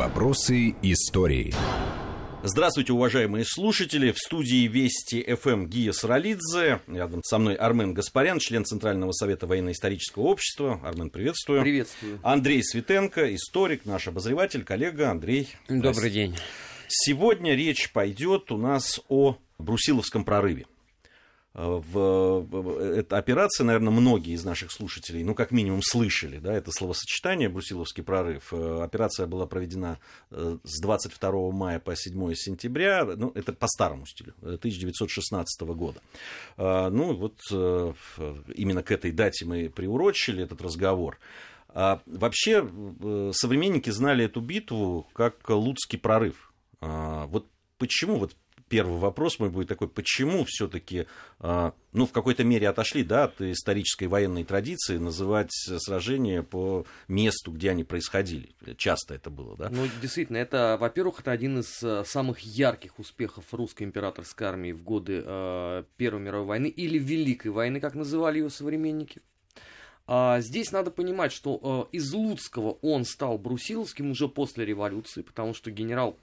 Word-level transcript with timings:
Вопросы 0.00 0.76
истории. 0.80 1.52
Здравствуйте, 2.42 2.94
уважаемые 2.94 3.44
слушатели. 3.44 4.12
В 4.12 4.16
студии 4.16 4.66
Вести 4.66 5.22
ФМ 5.22 5.66
Гия 5.66 5.92
Саралидзе. 5.92 6.80
Рядом 6.86 7.22
со 7.22 7.36
мной 7.36 7.54
Армен 7.54 7.92
Гаспарян, 7.92 8.38
член 8.38 8.64
Центрального 8.64 9.12
совета 9.12 9.46
военно-исторического 9.46 10.22
общества. 10.22 10.80
Армен, 10.82 11.10
приветствую. 11.10 11.60
Приветствую. 11.60 12.18
Андрей 12.22 12.64
Светенко, 12.64 13.34
историк, 13.34 13.84
наш 13.84 14.08
обозреватель, 14.08 14.64
коллега. 14.64 15.10
Андрей. 15.10 15.50
Добрый 15.68 16.10
день. 16.10 16.34
Сегодня 16.88 17.54
речь 17.54 17.92
пойдет 17.92 18.50
у 18.52 18.56
нас 18.56 19.02
о 19.10 19.36
Брусиловском 19.58 20.24
прорыве. 20.24 20.64
Э, 21.54 21.80
в 21.82 22.80
эта 22.80 23.18
операция, 23.18 23.64
наверное, 23.64 23.92
многие 23.92 24.34
из 24.34 24.44
наших 24.44 24.70
слушателей, 24.70 25.24
ну, 25.24 25.34
как 25.34 25.50
минимум, 25.50 25.80
слышали, 25.82 26.38
да, 26.38 26.52
это 26.52 26.70
словосочетание 26.70 27.48
«Брусиловский 27.48 28.02
прорыв». 28.02 28.52
Э, 28.52 28.82
операция 28.82 29.26
была 29.26 29.46
проведена 29.46 29.98
э, 30.30 30.58
с 30.62 30.80
22 30.80 31.50
мая 31.50 31.80
по 31.80 31.96
7 31.96 32.34
сентября, 32.34 33.04
ну, 33.04 33.32
это 33.34 33.52
по 33.52 33.66
старому 33.66 34.06
стилю, 34.06 34.34
1916 34.42 35.60
года. 35.62 36.00
Ну, 36.56 37.14
вот 37.14 37.38
именно 37.50 38.82
к 38.82 38.90
этой 38.90 39.12
дате 39.12 39.44
мы 39.44 39.68
приурочили 39.68 40.42
этот 40.42 40.60
разговор. 40.62 41.18
А 41.68 42.00
вообще, 42.06 42.68
современники 43.32 43.90
знали 43.90 44.24
эту 44.24 44.40
битву 44.40 45.08
как 45.12 45.48
Луцкий 45.48 45.98
прорыв. 45.98 46.52
Вот 46.80 47.46
почему 47.78 48.16
вот 48.16 48.34
первый 48.70 48.98
вопрос 48.98 49.38
мой 49.40 49.50
будет 49.50 49.68
такой, 49.68 49.88
почему 49.88 50.44
все-таки, 50.46 51.06
а, 51.40 51.74
ну, 51.92 52.06
в 52.06 52.12
какой-то 52.12 52.44
мере 52.44 52.68
отошли, 52.68 53.02
да, 53.02 53.24
от 53.24 53.40
исторической 53.42 54.04
военной 54.04 54.44
традиции 54.44 54.96
называть 54.96 55.50
сражения 55.52 56.42
по 56.42 56.86
месту, 57.08 57.50
где 57.50 57.72
они 57.72 57.84
происходили. 57.84 58.50
Часто 58.78 59.14
это 59.14 59.28
было, 59.28 59.56
да? 59.56 59.68
Ну, 59.70 59.86
действительно, 60.00 60.38
это, 60.38 60.78
во-первых, 60.80 61.20
это 61.20 61.32
один 61.32 61.58
из 61.58 61.82
э, 61.82 62.04
самых 62.06 62.38
ярких 62.40 62.98
успехов 62.98 63.44
русской 63.52 63.82
императорской 63.82 64.46
армии 64.46 64.72
в 64.72 64.82
годы 64.82 65.22
э, 65.26 65.84
Первой 65.96 66.20
мировой 66.20 66.46
войны 66.46 66.66
или 66.68 66.96
Великой 66.96 67.50
войны, 67.50 67.80
как 67.80 67.94
называли 67.94 68.38
ее 68.38 68.50
современники. 68.50 69.20
А 70.06 70.40
здесь 70.40 70.70
надо 70.70 70.92
понимать, 70.92 71.32
что 71.32 71.88
э, 71.92 71.96
из 71.96 72.12
Луцкого 72.12 72.78
он 72.82 73.04
стал 73.04 73.36
Брусиловским 73.36 74.12
уже 74.12 74.28
после 74.28 74.64
революции, 74.64 75.22
потому 75.22 75.54
что 75.54 75.72
генерал 75.72 76.16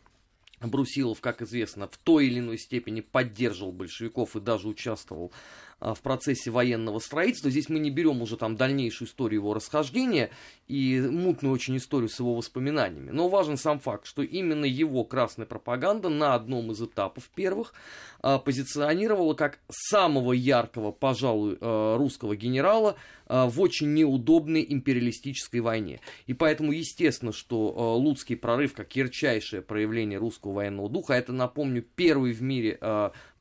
Брусилов, 0.62 1.22
как 1.22 1.42
известно, 1.42 1.88
в 1.88 1.98
той 1.98 2.28
или 2.28 2.40
иной 2.40 2.58
степени 2.58 3.02
поддерживал 3.02 3.72
большевиков 3.72 4.36
и 4.36 4.40
даже 4.40 4.68
участвовал 4.68 5.32
в 5.80 6.02
процессе 6.02 6.50
военного 6.50 7.00
строительства. 7.00 7.52
Здесь 7.52 7.70
мы 7.70 7.80
не 7.80 7.92
берем 7.92 8.22
уже 8.22 8.38
там 8.38 8.56
дальнейшую 8.56 9.08
историю 9.08 9.42
его 9.42 9.54
расхождения 9.54 10.32
и 10.68 11.00
мутную 11.00 11.54
очень 11.54 11.78
историю 11.78 12.10
с 12.10 12.20
его 12.20 12.36
воспоминаниями. 12.36 13.12
Но 13.12 13.30
важен 13.30 13.58
сам 13.58 13.80
факт, 13.80 14.06
что 14.06 14.22
именно 14.22 14.66
его 14.66 15.04
красная 15.04 15.46
пропаганда 15.46 16.10
на 16.10 16.34
одном 16.34 16.72
из 16.72 16.82
этапов 16.82 17.30
первых 17.36 17.74
а, 18.22 18.40
позиционировала 18.40 19.34
как 19.34 19.60
самого 19.70 20.34
яркого, 20.34 20.92
пожалуй, 20.92 21.58
а, 21.62 21.98
русского 21.98 22.36
генерала 22.36 22.96
в 23.30 23.60
очень 23.60 23.94
неудобной 23.94 24.66
империалистической 24.70 25.60
войне. 25.60 26.00
И 26.28 26.34
поэтому 26.34 26.72
естественно, 26.72 27.34
что 27.34 27.98
Луцкий 27.98 28.38
прорыв, 28.38 28.74
как 28.74 28.96
ярчайшее 28.96 29.62
проявление 29.62 30.18
русского 30.18 30.54
военного 30.54 30.90
духа, 30.90 31.14
это, 31.14 31.34
напомню, 31.34 31.82
первый 31.82 32.32
в 32.32 32.42
мире 32.42 32.80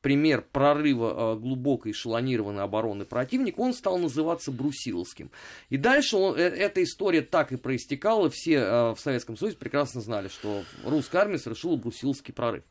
пример 0.06 0.44
прорыва 0.52 1.34
э, 1.34 1.40
глубокой 1.40 1.90
эшелонированной 1.90 2.62
обороны 2.62 3.04
противника, 3.04 3.58
он 3.58 3.74
стал 3.74 3.98
называться 3.98 4.52
Брусиловским. 4.52 5.32
И 5.68 5.76
дальше 5.76 6.16
он, 6.16 6.36
э, 6.36 6.42
эта 6.42 6.84
история 6.84 7.22
так 7.22 7.50
и 7.50 7.56
проистекала. 7.56 8.30
Все 8.30 8.52
э, 8.52 8.90
в 8.92 8.98
Советском 9.00 9.36
Союзе 9.36 9.56
прекрасно 9.56 10.00
знали, 10.00 10.28
что 10.28 10.62
русская 10.84 11.22
армия 11.22 11.38
совершила 11.38 11.74
Брусиловский 11.74 12.32
прорыв. 12.32 12.62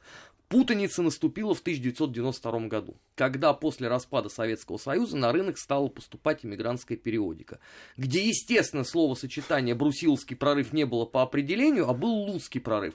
Путаница 0.47 1.01
наступила 1.01 1.55
в 1.55 1.61
1992 1.61 2.67
году, 2.67 2.95
когда 3.15 3.53
после 3.53 3.87
распада 3.87 4.29
Советского 4.29 4.77
Союза 4.77 5.17
на 5.17 5.31
рынок 5.31 5.57
стала 5.57 5.87
поступать 5.87 6.45
иммигрантская 6.45 6.97
периодика, 6.97 7.59
где, 7.97 8.27
естественно, 8.27 8.83
словосочетание 8.83 9.73
«брусиловский 9.73 10.35
прорыв» 10.35 10.71
не 10.71 10.85
было 10.85 11.05
по 11.05 11.23
определению, 11.23 11.89
а 11.89 11.93
был 11.93 12.13
«луцкий 12.13 12.61
прорыв». 12.61 12.93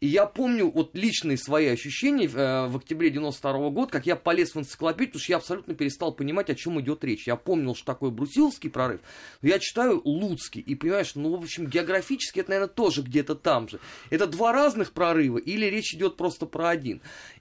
И 0.00 0.06
я 0.06 0.26
помню 0.26 0.70
вот 0.70 0.94
личные 0.94 1.36
свои 1.36 1.66
ощущения 1.66 2.26
э, 2.26 2.66
в 2.66 2.76
октябре 2.76 3.10
92 3.10 3.70
года, 3.70 3.92
как 3.92 4.06
я 4.06 4.16
полез 4.16 4.54
в 4.54 4.58
энциклопедию, 4.58 5.12
потому 5.12 5.22
что 5.22 5.32
я 5.32 5.36
абсолютно 5.36 5.74
перестал 5.74 6.12
понимать, 6.12 6.48
о 6.48 6.54
чем 6.54 6.80
идет 6.80 7.04
речь. 7.04 7.26
Я 7.26 7.36
помнил, 7.36 7.74
что 7.74 7.86
такое 7.86 8.10
Брусиловский 8.10 8.70
прорыв, 8.70 9.00
но 9.42 9.48
я 9.48 9.58
читаю 9.58 10.00
Луцкий 10.04 10.60
и 10.60 10.74
понимаешь, 10.74 11.14
ну, 11.14 11.36
в 11.36 11.42
общем, 11.42 11.66
географически 11.66 12.40
это, 12.40 12.50
наверное, 12.50 12.72
тоже 12.72 13.02
где-то 13.02 13.34
там 13.34 13.68
же. 13.68 13.80
Это 14.10 14.26
два 14.26 14.52
разных 14.52 14.92
прорыва 14.92 15.38
или 15.38 15.66
речь 15.66 15.94
идет 15.94 16.16
просто 16.16 16.46
про 16.46 16.70
один. 16.70 16.85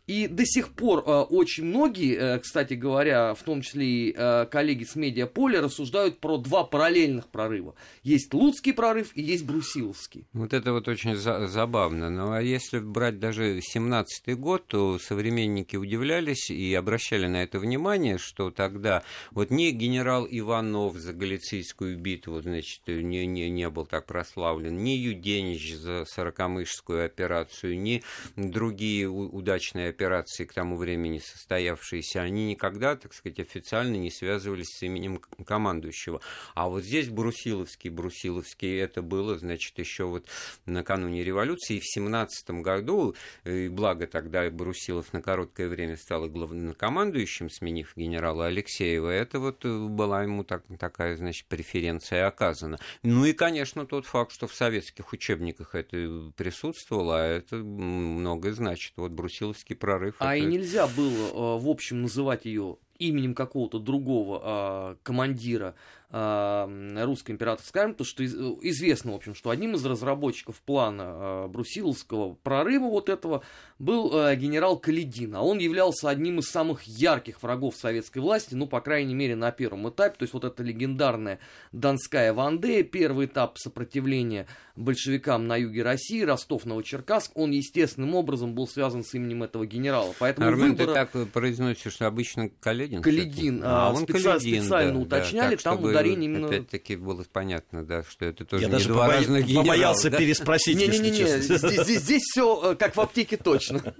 И 0.07 0.27
до 0.27 0.45
сих 0.45 0.69
пор 0.69 0.99
э, 0.99 1.21
очень 1.21 1.65
многие, 1.65 2.15
э, 2.15 2.39
кстати 2.39 2.75
говоря, 2.75 3.33
в 3.33 3.41
том 3.41 3.61
числе 3.61 3.85
и 3.85 4.15
э, 4.15 4.45
коллеги 4.45 4.83
с 4.83 4.95
медиаполя, 4.95 5.61
рассуждают 5.61 6.19
про 6.19 6.37
два 6.37 6.63
параллельных 6.63 7.27
прорыва. 7.27 7.73
Есть 8.03 8.31
Луцкий 8.33 8.73
прорыв 8.73 9.11
и 9.15 9.23
есть 9.23 9.45
Брусиловский. 9.45 10.27
Вот 10.33 10.53
это 10.53 10.73
вот 10.73 10.87
очень 10.87 11.15
за- 11.15 11.47
забавно. 11.47 12.11
Ну 12.11 12.31
а 12.31 12.41
если 12.41 12.79
брать 12.79 13.19
даже 13.19 13.59
17-й 13.59 14.35
год, 14.35 14.67
то 14.67 14.99
современники 14.99 15.75
удивлялись 15.75 16.51
и 16.51 16.73
обращали 16.75 17.25
на 17.25 17.41
это 17.41 17.57
внимание, 17.57 18.19
что 18.19 18.51
тогда 18.51 19.03
вот 19.31 19.49
не 19.49 19.71
генерал 19.71 20.27
Иванов 20.29 20.97
за 20.97 21.13
Галицийскую 21.13 21.97
битву, 21.97 22.41
значит, 22.41 22.81
не, 22.87 23.25
не, 23.25 23.49
не 23.49 23.69
был 23.71 23.87
так 23.87 24.05
прославлен, 24.05 24.83
ни 24.83 24.91
Юденич 24.91 25.75
за 25.75 26.05
Сорокомышскую 26.05 27.05
операцию, 27.05 27.79
ни 27.79 28.03
другие 28.35 29.09
удачные 29.35 29.89
операции 29.89 30.45
к 30.45 30.53
тому 30.53 30.77
времени 30.77 31.19
состоявшиеся, 31.19 32.21
они 32.21 32.47
никогда, 32.47 32.95
так 32.95 33.13
сказать, 33.13 33.39
официально 33.39 33.95
не 33.95 34.09
связывались 34.09 34.69
с 34.69 34.83
именем 34.83 35.19
командующего. 35.45 36.21
А 36.53 36.69
вот 36.69 36.83
здесь 36.83 37.09
Брусиловский, 37.09 37.89
Брусиловский, 37.89 38.79
это 38.79 39.01
было, 39.01 39.37
значит, 39.37 39.77
еще 39.77 40.05
вот 40.05 40.27
накануне 40.65 41.23
революции, 41.23 41.77
и 41.77 41.79
в 41.79 41.85
17 41.85 42.49
году, 42.61 43.15
и 43.43 43.67
благо 43.67 44.07
тогда 44.07 44.49
Брусилов 44.49 45.11
на 45.13 45.21
короткое 45.21 45.67
время 45.67 45.97
стал 45.97 46.27
главнокомандующим, 46.29 47.49
сменив 47.49 47.93
генерала 47.95 48.47
Алексеева, 48.47 49.09
это 49.09 49.39
вот 49.39 49.65
была 49.65 50.23
ему 50.23 50.43
так, 50.43 50.63
такая, 50.79 51.17
значит, 51.17 51.45
преференция 51.47 52.27
оказана. 52.27 52.77
Ну 53.03 53.25
и, 53.25 53.33
конечно, 53.33 53.85
тот 53.85 54.05
факт, 54.05 54.31
что 54.31 54.47
в 54.47 54.53
советских 54.53 55.11
учебниках 55.11 55.75
это 55.75 56.31
присутствовало, 56.35 57.21
а 57.21 57.25
это 57.25 57.57
многое 57.57 58.53
значит. 58.53 58.93
Вот 58.95 59.11
Брусиловский 59.25 59.75
прорыв. 59.75 60.15
А 60.19 60.35
это... 60.35 60.45
и 60.45 60.47
нельзя 60.47 60.85
было, 60.87 61.57
э, 61.57 61.59
в 61.59 61.67
общем, 61.67 62.03
называть 62.03 62.45
ее 62.45 62.77
именем 62.99 63.33
какого-то 63.33 63.79
другого 63.79 64.41
а, 64.41 64.97
командира 65.03 65.75
русской 66.15 67.31
императорской 67.31 67.81
армии, 67.81 67.93
потому 67.93 68.05
что 68.05 68.23
из, 68.23 68.35
известно, 68.35 69.11
в 69.11 69.15
общем, 69.15 69.35
что 69.35 69.49
одним 69.49 69.75
из 69.75 69.85
разработчиков 69.85 70.61
плана 70.61 71.01
э, 71.01 71.47
Брусиловского 71.47 72.35
прорыва 72.35 72.85
вот 72.85 73.09
этого 73.09 73.43
был 73.79 74.17
э, 74.17 74.35
генерал 74.37 74.77
Каледин, 74.77 75.35
а 75.35 75.41
он 75.41 75.57
являлся 75.57 76.09
одним 76.09 76.39
из 76.39 76.45
самых 76.45 76.83
ярких 76.83 77.43
врагов 77.43 77.75
советской 77.75 78.19
власти, 78.19 78.55
ну, 78.55 78.65
по 78.65 78.79
крайней 78.79 79.13
мере, 79.13 79.35
на 79.35 79.51
первом 79.51 79.89
этапе, 79.89 80.15
то 80.17 80.23
есть 80.23 80.33
вот 80.33 80.45
эта 80.45 80.63
легендарная 80.63 81.39
Донская 81.73 82.33
Вандея, 82.33 82.83
первый 82.83 83.25
этап 83.25 83.57
сопротивления 83.57 84.47
большевикам 84.75 85.47
на 85.47 85.57
юге 85.57 85.83
России, 85.83 86.21
Ростов-Новочеркасск, 86.21 87.31
он 87.35 87.51
естественным 87.51 88.15
образом 88.15 88.53
был 88.53 88.67
связан 88.67 89.03
с 89.03 89.13
именем 89.13 89.43
этого 89.43 89.65
генерала. 89.65 90.13
Поэтому 90.19 90.47
Армен, 90.47 90.71
выбора... 90.71 90.87
ты 90.87 90.93
так 90.93 91.29
произносишь, 91.29 91.93
что 91.93 92.07
обычно 92.07 92.49
Каледин? 92.59 93.01
Каледин. 93.01 93.61
А, 93.63 93.91
он 93.91 94.03
специально, 94.03 94.39
Каледин, 94.39 94.61
специально 94.61 94.93
да, 94.93 94.99
уточняли, 94.99 95.55
да, 95.55 95.61
там 95.61 95.77
чтобы 95.77 95.93
ударение 96.13 96.29
именно... 96.29 96.47
Опять-таки 96.47 96.95
было 96.95 97.25
понятно, 97.31 97.83
да, 97.85 98.03
что 98.03 98.25
это 98.25 98.45
тоже 98.45 98.63
Я 98.63 98.67
не 98.69 98.73
даже 98.73 98.89
два 98.89 99.01
побоя... 99.01 99.17
разных 99.17 99.45
генерала. 99.45 99.63
побоялся 99.63 100.09
да? 100.09 100.17
переспросить, 100.17 100.77
Не-не-не, 100.77 101.09
если 101.09 101.23
честно. 101.23 101.57
здесь, 101.57 101.83
здесь, 101.83 102.01
здесь 102.01 102.23
все 102.23 102.71
э, 102.71 102.75
как 102.75 102.95
в 102.95 103.01
аптеке 103.01 103.37
точно. 103.37 103.81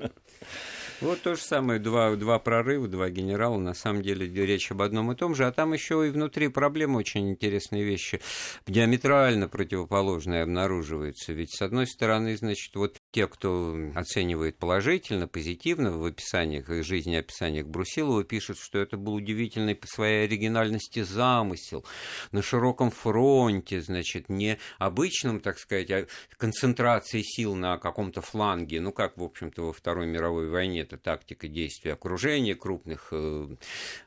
Вот 1.01 1.21
то 1.21 1.35
же 1.35 1.41
самое, 1.41 1.79
два, 1.79 2.15
два 2.15 2.39
прорыва, 2.39 2.87
два 2.87 3.09
генерала, 3.09 3.57
на 3.57 3.73
самом 3.73 4.01
деле 4.01 4.27
речь 4.45 4.71
об 4.71 4.81
одном 4.81 5.11
и 5.11 5.15
том 5.15 5.35
же, 5.35 5.45
а 5.45 5.51
там 5.51 5.73
еще 5.73 6.07
и 6.07 6.09
внутри 6.09 6.47
проблемы 6.47 6.97
очень 6.99 7.29
интересные 7.29 7.83
вещи, 7.83 8.21
диаметрально 8.65 9.49
противоположные 9.49 10.43
обнаруживаются. 10.43 11.33
Ведь, 11.33 11.53
с 11.53 11.61
одной 11.61 11.87
стороны, 11.87 12.37
значит, 12.37 12.73
вот 12.75 12.97
те, 13.15 13.27
кто 13.27 13.73
оценивает 13.95 14.57
положительно, 14.57 15.25
позитивно 15.25 15.97
в 15.97 16.03
описаниях, 16.03 16.67
в 16.67 16.83
жизнеописаниях 16.83 17.65
Брусилова, 17.65 18.25
пишут, 18.25 18.57
что 18.59 18.77
это 18.77 18.97
был 18.97 19.13
удивительный 19.13 19.73
по 19.73 19.87
своей 19.87 20.25
оригинальности 20.25 21.01
замысел. 21.01 21.85
На 22.33 22.41
широком 22.41 22.91
фронте, 22.91 23.79
значит, 23.79 24.27
не 24.27 24.57
обычном, 24.79 25.39
так 25.39 25.59
сказать, 25.59 25.91
а 25.91 26.07
концентрации 26.35 27.21
сил 27.21 27.55
на 27.55 27.77
каком-то 27.77 28.19
фланге, 28.19 28.81
ну, 28.81 28.91
как, 28.91 29.15
в 29.15 29.23
общем-то, 29.23 29.67
во 29.67 29.71
Второй 29.71 30.07
мировой 30.07 30.49
войне, 30.49 30.81
это 30.81 30.97
тактика 30.97 31.47
действия 31.47 31.93
окружения 31.93 32.53
крупных 32.53 33.07
э, 33.11 33.47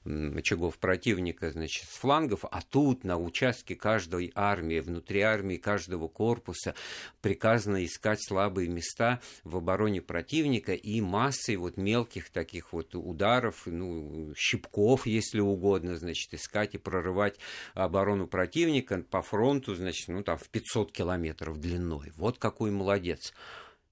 очагов 0.04 0.76
противника, 0.76 1.50
значит, 1.50 1.88
с 1.88 1.96
флангов, 1.96 2.44
а 2.44 2.60
тут 2.60 3.04
на 3.04 3.16
участке 3.16 3.74
каждой 3.74 4.32
армии, 4.34 4.80
внутри 4.80 5.22
армии 5.22 5.56
каждого 5.56 6.08
корпуса 6.08 6.74
приказано 7.22 7.82
искать 7.86 8.22
слабые 8.22 8.68
места 8.68 8.97
в 9.44 9.56
обороне 9.56 10.00
противника 10.00 10.74
и 10.74 11.00
массой 11.00 11.56
вот 11.56 11.76
мелких 11.76 12.30
таких 12.30 12.72
вот 12.72 12.94
ударов, 12.94 13.62
ну, 13.66 14.32
щипков, 14.36 15.06
если 15.06 15.40
угодно, 15.40 15.96
значит, 15.96 16.34
искать 16.34 16.74
и 16.74 16.78
прорывать 16.78 17.38
оборону 17.74 18.26
противника 18.26 19.02
по 19.10 19.22
фронту, 19.22 19.74
значит, 19.74 20.08
ну, 20.08 20.22
там, 20.22 20.38
в 20.38 20.48
500 20.48 20.92
километров 20.92 21.58
длиной. 21.60 22.12
Вот 22.16 22.38
какой 22.38 22.70
молодец. 22.70 23.32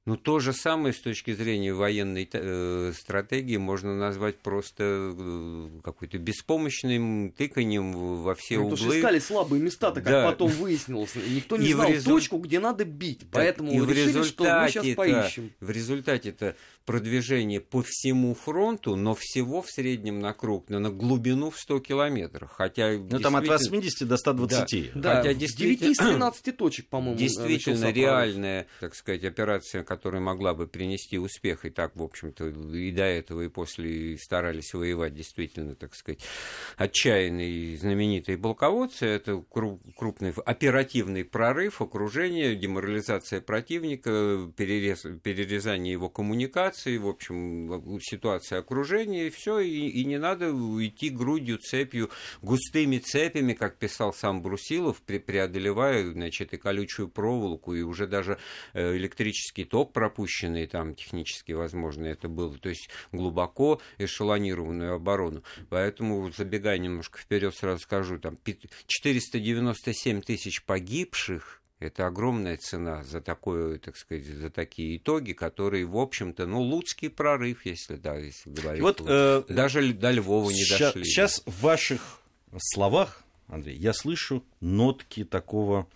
Ну, 0.06 0.16
то 0.16 0.38
же 0.38 0.52
самое 0.52 0.94
с 0.94 1.00
точки 1.00 1.34
зрения 1.34 1.74
военной 1.74 2.28
э, 2.32 2.92
стратегии 2.96 3.56
можно 3.56 3.96
назвать 3.96 4.38
просто 4.38 4.84
э, 5.18 5.68
какой-то 5.82 6.18
беспомощным 6.18 7.32
тыканием 7.36 7.92
во 7.92 8.36
все 8.36 8.58
ну, 8.58 8.66
углы. 8.66 8.76
Потому 8.76 8.90
что 8.92 9.00
искали 9.00 9.18
слабые 9.18 9.62
места-то, 9.62 10.00
как 10.00 10.12
да. 10.12 10.30
потом 10.30 10.48
выяснилось. 10.52 11.16
Никто 11.16 11.56
не 11.56 11.70
и 11.70 11.72
знал 11.72 11.88
результ... 11.88 12.06
точку, 12.06 12.38
где 12.38 12.60
надо 12.60 12.84
бить. 12.84 13.26
Поэтому 13.32 13.72
и 13.72 13.78
решили, 13.84 14.22
что 14.22 14.44
мы 14.44 14.68
сейчас 14.68 14.86
поищем. 14.94 15.50
В 15.58 15.70
результате 15.70 16.28
это 16.28 16.56
продвижение 16.86 17.60
по 17.60 17.82
всему 17.82 18.34
фронту, 18.34 18.96
но 18.96 19.14
всего 19.14 19.60
в 19.60 19.70
среднем 19.70 20.20
на 20.20 20.32
круг, 20.32 20.70
на 20.70 20.90
глубину 20.90 21.50
в 21.50 21.58
100 21.58 21.80
километров. 21.80 22.52
Хотя 22.52 22.92
ну, 22.92 23.18
там 23.18 23.36
от 23.36 23.46
80 23.46 24.08
до 24.08 24.16
120. 24.16 24.92
Да, 24.94 25.00
да. 25.00 25.16
Хотя 25.16 25.34
действительно... 25.34 25.92
9 25.92 25.92
из 25.92 25.98
13 25.98 26.56
точек, 26.56 26.88
по-моему, 26.88 27.18
Действительно 27.18 27.90
реальная, 27.90 28.66
так 28.80 28.94
сказать, 28.94 29.24
операция, 29.24 29.82
которая 29.82 30.22
могла 30.22 30.54
бы 30.54 30.66
принести 30.66 31.18
успех, 31.18 31.64
и 31.64 31.70
так, 31.70 31.96
в 31.96 32.02
общем-то, 32.02 32.46
и 32.48 32.90
до 32.92 33.04
этого, 33.04 33.42
и 33.42 33.48
после 33.48 34.16
старались 34.18 34.72
воевать 34.72 35.14
действительно, 35.14 35.74
так 35.74 35.94
сказать, 35.94 36.20
отчаянные 36.76 37.76
знаменитые 37.76 38.38
полководцы. 38.38 39.06
Это 39.06 39.42
крупный 39.96 40.32
оперативный 40.44 41.24
прорыв, 41.24 41.82
окружение, 41.82 42.54
деморализация 42.54 43.40
противника, 43.40 44.50
перерез, 44.56 45.04
перерезание 45.22 45.92
его 45.92 46.08
коммуникаций, 46.76 46.98
в 46.98 47.08
общем, 47.08 48.00
ситуация 48.00 48.58
окружения, 48.58 49.26
и 49.26 49.30
все, 49.30 49.60
и, 49.60 49.88
и 49.88 50.04
не 50.04 50.18
надо 50.18 50.50
идти 50.50 51.10
грудью, 51.10 51.58
цепью, 51.58 52.10
густыми 52.42 52.98
цепями, 52.98 53.52
как 53.52 53.76
писал 53.76 54.12
сам 54.12 54.42
Брусилов, 54.42 55.00
преодолевая, 55.02 56.10
значит, 56.10 56.52
и 56.52 56.56
колючую 56.56 57.08
проволоку, 57.08 57.74
и 57.74 57.82
уже 57.82 58.06
даже 58.06 58.38
э, 58.74 58.96
электрический 58.96 59.64
ток 59.64 59.92
пропустил 59.92 60.16
запущенные 60.16 60.66
там 60.66 60.94
технически 60.94 61.52
возможно 61.52 62.06
это 62.06 62.28
было, 62.28 62.56
то 62.58 62.68
есть 62.68 62.88
глубоко 63.12 63.80
эшелонированную 63.98 64.94
оборону. 64.94 65.42
Поэтому, 65.68 66.30
забегая 66.32 66.78
немножко 66.78 67.18
вперед, 67.18 67.54
сразу 67.54 67.82
скажу, 67.82 68.18
там 68.18 68.38
497 68.86 70.22
тысяч 70.22 70.64
погибших, 70.64 71.62
это 71.78 72.06
огромная 72.06 72.56
цена 72.56 73.02
за 73.04 73.20
такое, 73.20 73.78
так 73.78 73.96
сказать, 73.96 74.24
за 74.24 74.50
такие 74.50 74.96
итоги, 74.96 75.32
которые, 75.32 75.84
в 75.84 75.98
общем-то, 75.98 76.46
ну, 76.46 76.60
луцкий 76.60 77.10
прорыв, 77.10 77.66
если 77.66 77.96
да, 77.96 78.16
если 78.16 78.50
говорить. 78.50 78.82
Вот, 78.82 79.02
э, 79.06 79.42
Даже 79.48 79.92
до 79.92 80.10
Львова 80.10 80.50
не 80.50 80.64
ща, 80.64 80.78
дошли. 80.78 81.04
Сейчас 81.04 81.42
в 81.44 81.60
ваших 81.60 82.20
словах, 82.58 83.24
Андрей, 83.48 83.76
я 83.76 83.92
слышу 83.92 84.42
нотки 84.60 85.24
такого 85.24 85.86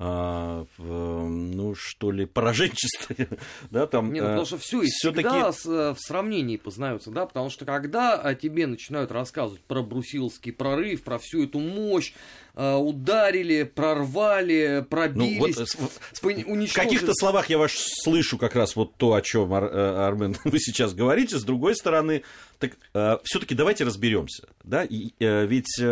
а, 0.00 0.64
ну, 0.78 1.74
что 1.74 2.12
ли, 2.12 2.24
пораженчество, 2.24 3.16
да, 3.72 3.88
там... 3.88 4.12
Нет, 4.12 4.22
ну, 4.22 4.28
потому 4.28 4.46
что 4.46 4.58
все 4.58 4.82
всегда 4.82 5.50
с, 5.52 5.66
э, 5.66 5.92
в 5.92 5.98
сравнении 5.98 6.56
познаются, 6.56 7.10
да, 7.10 7.26
потому 7.26 7.50
что 7.50 7.64
когда 7.64 8.32
тебе 8.36 8.68
начинают 8.68 9.10
рассказывать 9.10 9.60
про 9.62 9.82
брусиловский 9.82 10.52
прорыв, 10.52 11.02
про 11.02 11.18
всю 11.18 11.42
эту 11.42 11.58
мощь, 11.58 12.12
э, 12.54 12.74
ударили, 12.76 13.64
прорвали, 13.64 14.86
пробились, 14.88 15.56
ну, 15.80 15.88
вот, 16.22 16.32
уничтожили... 16.46 16.66
В 16.68 16.74
каких-то 16.74 17.12
словах 17.14 17.50
я 17.50 17.58
вас 17.58 17.72
слышу 18.04 18.38
как 18.38 18.54
раз 18.54 18.76
вот 18.76 18.94
то, 18.98 19.14
о 19.14 19.20
чем, 19.20 19.52
Ар, 19.52 19.64
э, 19.64 20.06
Армен, 20.06 20.36
вы 20.44 20.60
сейчас 20.60 20.94
говорите. 20.94 21.38
С 21.38 21.42
другой 21.42 21.74
стороны, 21.74 22.22
так 22.60 22.76
все-таки 23.24 23.56
давайте 23.56 23.82
разберемся, 23.82 24.48
да, 24.62 24.84
и, 24.84 25.10
ведь 25.18 25.82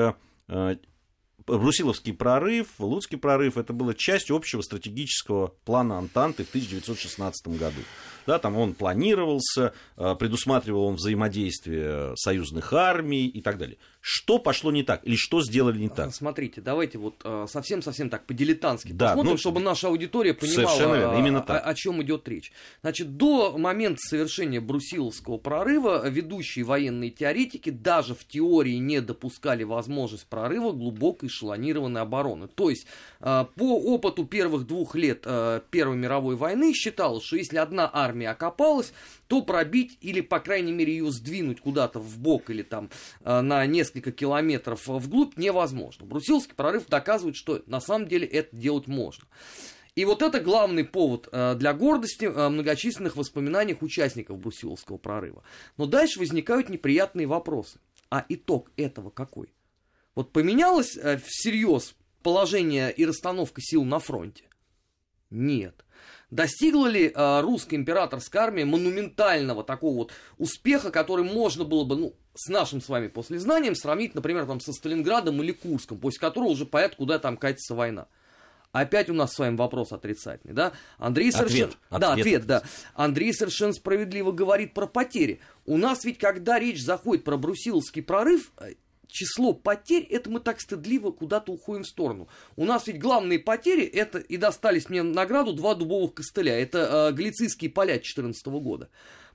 Брусиловский 1.46 2.12
прорыв, 2.12 2.68
Луцкий 2.78 3.16
прорыв, 3.16 3.56
это 3.56 3.72
была 3.72 3.94
часть 3.94 4.30
общего 4.30 4.62
стратегического 4.62 5.54
плана 5.64 5.98
Антанты 5.98 6.44
в 6.44 6.48
1916 6.48 7.48
году. 7.56 7.80
Да, 8.26 8.38
там 8.38 8.56
он 8.56 8.74
планировался, 8.74 9.72
э, 9.96 10.14
предусматривал 10.18 10.84
он 10.84 10.94
взаимодействие 10.96 12.16
союзных 12.16 12.72
армий 12.72 13.26
и 13.26 13.40
так 13.40 13.58
далее. 13.58 13.78
Что 14.00 14.38
пошло 14.38 14.70
не 14.70 14.84
так? 14.84 15.00
Или 15.04 15.16
что 15.16 15.42
сделали 15.42 15.78
не 15.78 15.88
так? 15.88 16.14
Смотрите, 16.14 16.60
давайте 16.60 16.98
вот 16.98 17.16
э, 17.24 17.46
совсем-совсем 17.48 18.08
так 18.08 18.24
по-дилетантски 18.24 18.92
да, 18.92 19.08
посмотрим, 19.08 19.32
ну, 19.32 19.36
чтобы 19.36 19.60
наша 19.60 19.88
аудитория 19.88 20.32
понимала, 20.32 20.96
верно, 20.96 21.18
именно 21.18 21.40
так. 21.40 21.66
О, 21.66 21.70
о 21.70 21.74
чем 21.74 22.00
идет 22.02 22.28
речь. 22.28 22.52
Значит, 22.82 23.16
до 23.16 23.58
момента 23.58 23.98
совершения 24.00 24.60
Брусиловского 24.60 25.38
прорыва 25.38 26.08
ведущие 26.08 26.64
военные 26.64 27.10
теоретики 27.10 27.70
даже 27.70 28.14
в 28.14 28.24
теории 28.24 28.76
не 28.76 29.00
допускали 29.00 29.64
возможность 29.64 30.26
прорыва 30.26 30.70
глубокой 30.70 31.28
эшелонированной 31.28 32.00
обороны. 32.00 32.46
То 32.46 32.70
есть, 32.70 32.86
э, 33.20 33.44
по 33.56 33.76
опыту 33.76 34.24
первых 34.24 34.66
двух 34.66 34.94
лет 34.94 35.26
Первой 35.70 35.96
мировой 35.96 36.36
войны 36.36 36.72
считалось, 36.72 37.24
что 37.24 37.36
если 37.36 37.56
одна 37.56 37.90
армия 37.92 38.15
армия 38.16 38.30
окопалась, 38.30 38.92
то 39.28 39.42
пробить 39.42 39.98
или, 40.00 40.20
по 40.20 40.40
крайней 40.40 40.72
мере, 40.72 40.92
ее 40.92 41.10
сдвинуть 41.10 41.60
куда-то 41.60 42.00
в 42.00 42.18
бок 42.18 42.50
или 42.50 42.62
там 42.62 42.90
э, 43.20 43.40
на 43.40 43.66
несколько 43.66 44.10
километров 44.10 44.86
вглубь 44.86 45.36
невозможно. 45.36 46.06
Брусиловский 46.06 46.54
прорыв 46.54 46.86
доказывает, 46.86 47.36
что 47.36 47.62
на 47.66 47.80
самом 47.80 48.08
деле 48.08 48.26
это 48.26 48.56
делать 48.56 48.86
можно. 48.86 49.26
И 49.94 50.04
вот 50.04 50.22
это 50.22 50.40
главный 50.40 50.84
повод 50.84 51.28
э, 51.30 51.54
для 51.56 51.74
гордости 51.74 52.24
э, 52.24 52.48
многочисленных 52.48 53.16
воспоминаниях 53.16 53.82
участников 53.82 54.38
Брусиловского 54.38 54.96
прорыва. 54.96 55.42
Но 55.76 55.86
дальше 55.86 56.18
возникают 56.18 56.68
неприятные 56.68 57.26
вопросы. 57.26 57.78
А 58.10 58.24
итог 58.28 58.70
этого 58.76 59.10
какой? 59.10 59.52
Вот 60.14 60.32
поменялось 60.32 60.96
всерьез 61.24 61.94
положение 62.22 62.90
и 62.92 63.04
расстановка 63.04 63.60
сил 63.60 63.84
на 63.84 63.98
фронте? 63.98 64.44
Нет. 65.28 65.84
Достигла 66.30 66.88
ли 66.88 67.12
э, 67.14 67.40
русская 67.40 67.76
императорская 67.76 68.42
армия 68.42 68.64
монументального 68.64 69.62
такого 69.62 69.94
вот 69.94 70.12
успеха, 70.38 70.90
который 70.90 71.24
можно 71.24 71.64
было 71.64 71.84
бы, 71.84 71.96
ну, 71.96 72.14
с 72.34 72.48
нашим 72.48 72.80
с 72.80 72.88
вами 72.88 73.06
послезнанием 73.08 73.76
сравнить, 73.76 74.14
например, 74.14 74.44
там, 74.46 74.60
со 74.60 74.72
Сталинградом 74.72 75.40
или 75.42 75.52
Курском, 75.52 75.98
после 75.98 76.20
которого 76.20 76.48
уже 76.48 76.66
понятно, 76.66 76.96
куда 76.96 77.18
там 77.18 77.36
катится 77.36 77.74
война. 77.74 78.08
Опять 78.72 79.08
у 79.08 79.14
нас 79.14 79.32
с 79.32 79.38
вами 79.38 79.56
вопрос 79.56 79.92
отрицательный, 79.92 80.52
да? 80.52 80.72
Андрей 80.98 81.32
совершенно... 81.32 81.72
Ответ, 81.88 82.00
да, 82.00 82.12
ответ, 82.12 82.46
да. 82.46 82.62
Андрей 82.94 83.32
совершенно 83.32 83.72
справедливо 83.72 84.32
говорит 84.32 84.74
про 84.74 84.86
потери. 84.86 85.40
У 85.64 85.78
нас 85.78 86.04
ведь, 86.04 86.18
когда 86.18 86.58
речь 86.58 86.82
заходит 86.82 87.24
про 87.24 87.38
Брусиловский 87.38 88.02
прорыв, 88.02 88.52
число 89.08 89.52
потерь, 89.52 90.04
это 90.04 90.30
мы 90.30 90.40
так 90.40 90.60
стыдливо 90.60 91.10
куда-то 91.10 91.52
уходим 91.52 91.82
в 91.82 91.88
сторону. 91.88 92.28
У 92.56 92.64
нас 92.64 92.86
ведь 92.86 92.98
главные 92.98 93.38
потери, 93.38 93.84
это 93.84 94.18
и 94.18 94.36
достались 94.36 94.88
мне 94.88 95.02
награду 95.02 95.52
два 95.52 95.74
дубовых 95.74 96.14
костыля. 96.14 96.52
Это 96.58 97.10
э, 97.10 97.12
Галицийские 97.12 97.70
поля 97.70 97.94
2014 97.94 98.46
года. 98.46 98.88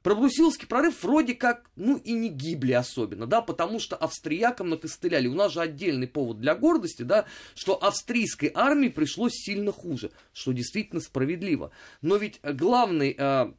Про 0.03 0.15
Брусиловский 0.15 0.67
прорыв 0.67 1.03
вроде 1.03 1.35
как, 1.35 1.69
ну 1.75 1.97
и 1.97 2.13
не 2.13 2.29
гибли 2.29 2.71
особенно, 2.71 3.27
да, 3.27 3.41
потому 3.41 3.79
что 3.79 3.95
австриякам 3.95 4.69
накостыляли. 4.69 5.27
У 5.27 5.35
нас 5.35 5.53
же 5.53 5.61
отдельный 5.61 6.07
повод 6.07 6.39
для 6.39 6.55
гордости, 6.55 7.03
да, 7.03 7.25
что 7.53 7.75
австрийской 7.75 8.51
армии 8.53 8.89
пришлось 8.89 9.33
сильно 9.33 9.71
хуже, 9.71 10.11
что 10.33 10.53
действительно 10.53 11.01
справедливо. 11.01 11.71
Но 12.01 12.17
ведь 12.17 12.39
главный 12.41 13.15
э, 13.15 13.53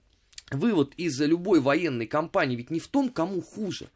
вывод 0.50 0.95
из 0.97 1.21
любой 1.21 1.61
военной 1.61 2.09
кампании 2.09 2.57
ведь 2.57 2.71
не 2.71 2.81
в 2.81 2.88
том, 2.88 3.09
кому 3.09 3.40
хуже, 3.40 3.88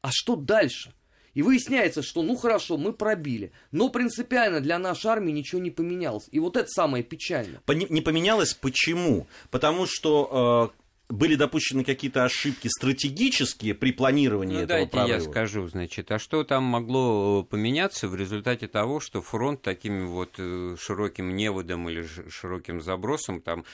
а 0.00 0.10
что 0.12 0.36
дальше. 0.36 0.94
И 1.34 1.42
выясняется, 1.42 2.02
что 2.02 2.22
ну 2.22 2.36
хорошо, 2.36 2.76
мы 2.76 2.92
пробили, 2.92 3.52
но 3.70 3.88
принципиально 3.88 4.60
для 4.60 4.78
нашей 4.78 5.06
армии 5.06 5.32
ничего 5.32 5.60
не 5.60 5.70
поменялось. 5.70 6.28
И 6.30 6.40
вот 6.40 6.56
это 6.56 6.68
самое 6.68 7.04
печальное. 7.04 7.60
Не 7.68 8.00
поменялось 8.00 8.54
почему? 8.54 9.26
Потому 9.50 9.86
что 9.86 10.72
э, 10.74 10.80
были 11.10 11.34
допущены 11.34 11.84
какие-то 11.84 12.24
ошибки 12.24 12.68
стратегические 12.68 13.74
при 13.74 13.92
планировании 13.92 14.56
ну, 14.56 14.62
этого 14.62 14.78
дайте 14.78 14.90
прорыва? 14.92 15.14
я 15.14 15.20
скажу, 15.20 15.68
значит, 15.68 16.10
а 16.10 16.18
что 16.18 16.44
там 16.44 16.64
могло 16.64 17.42
поменяться 17.42 18.08
в 18.08 18.14
результате 18.14 18.68
того, 18.68 19.00
что 19.00 19.20
фронт 19.20 19.60
таким 19.60 20.08
вот 20.08 20.34
э, 20.38 20.76
широким 20.80 21.34
неводом 21.36 21.88
или 21.88 22.06
широким 22.28 22.80
забросом 22.80 23.40
там 23.40 23.64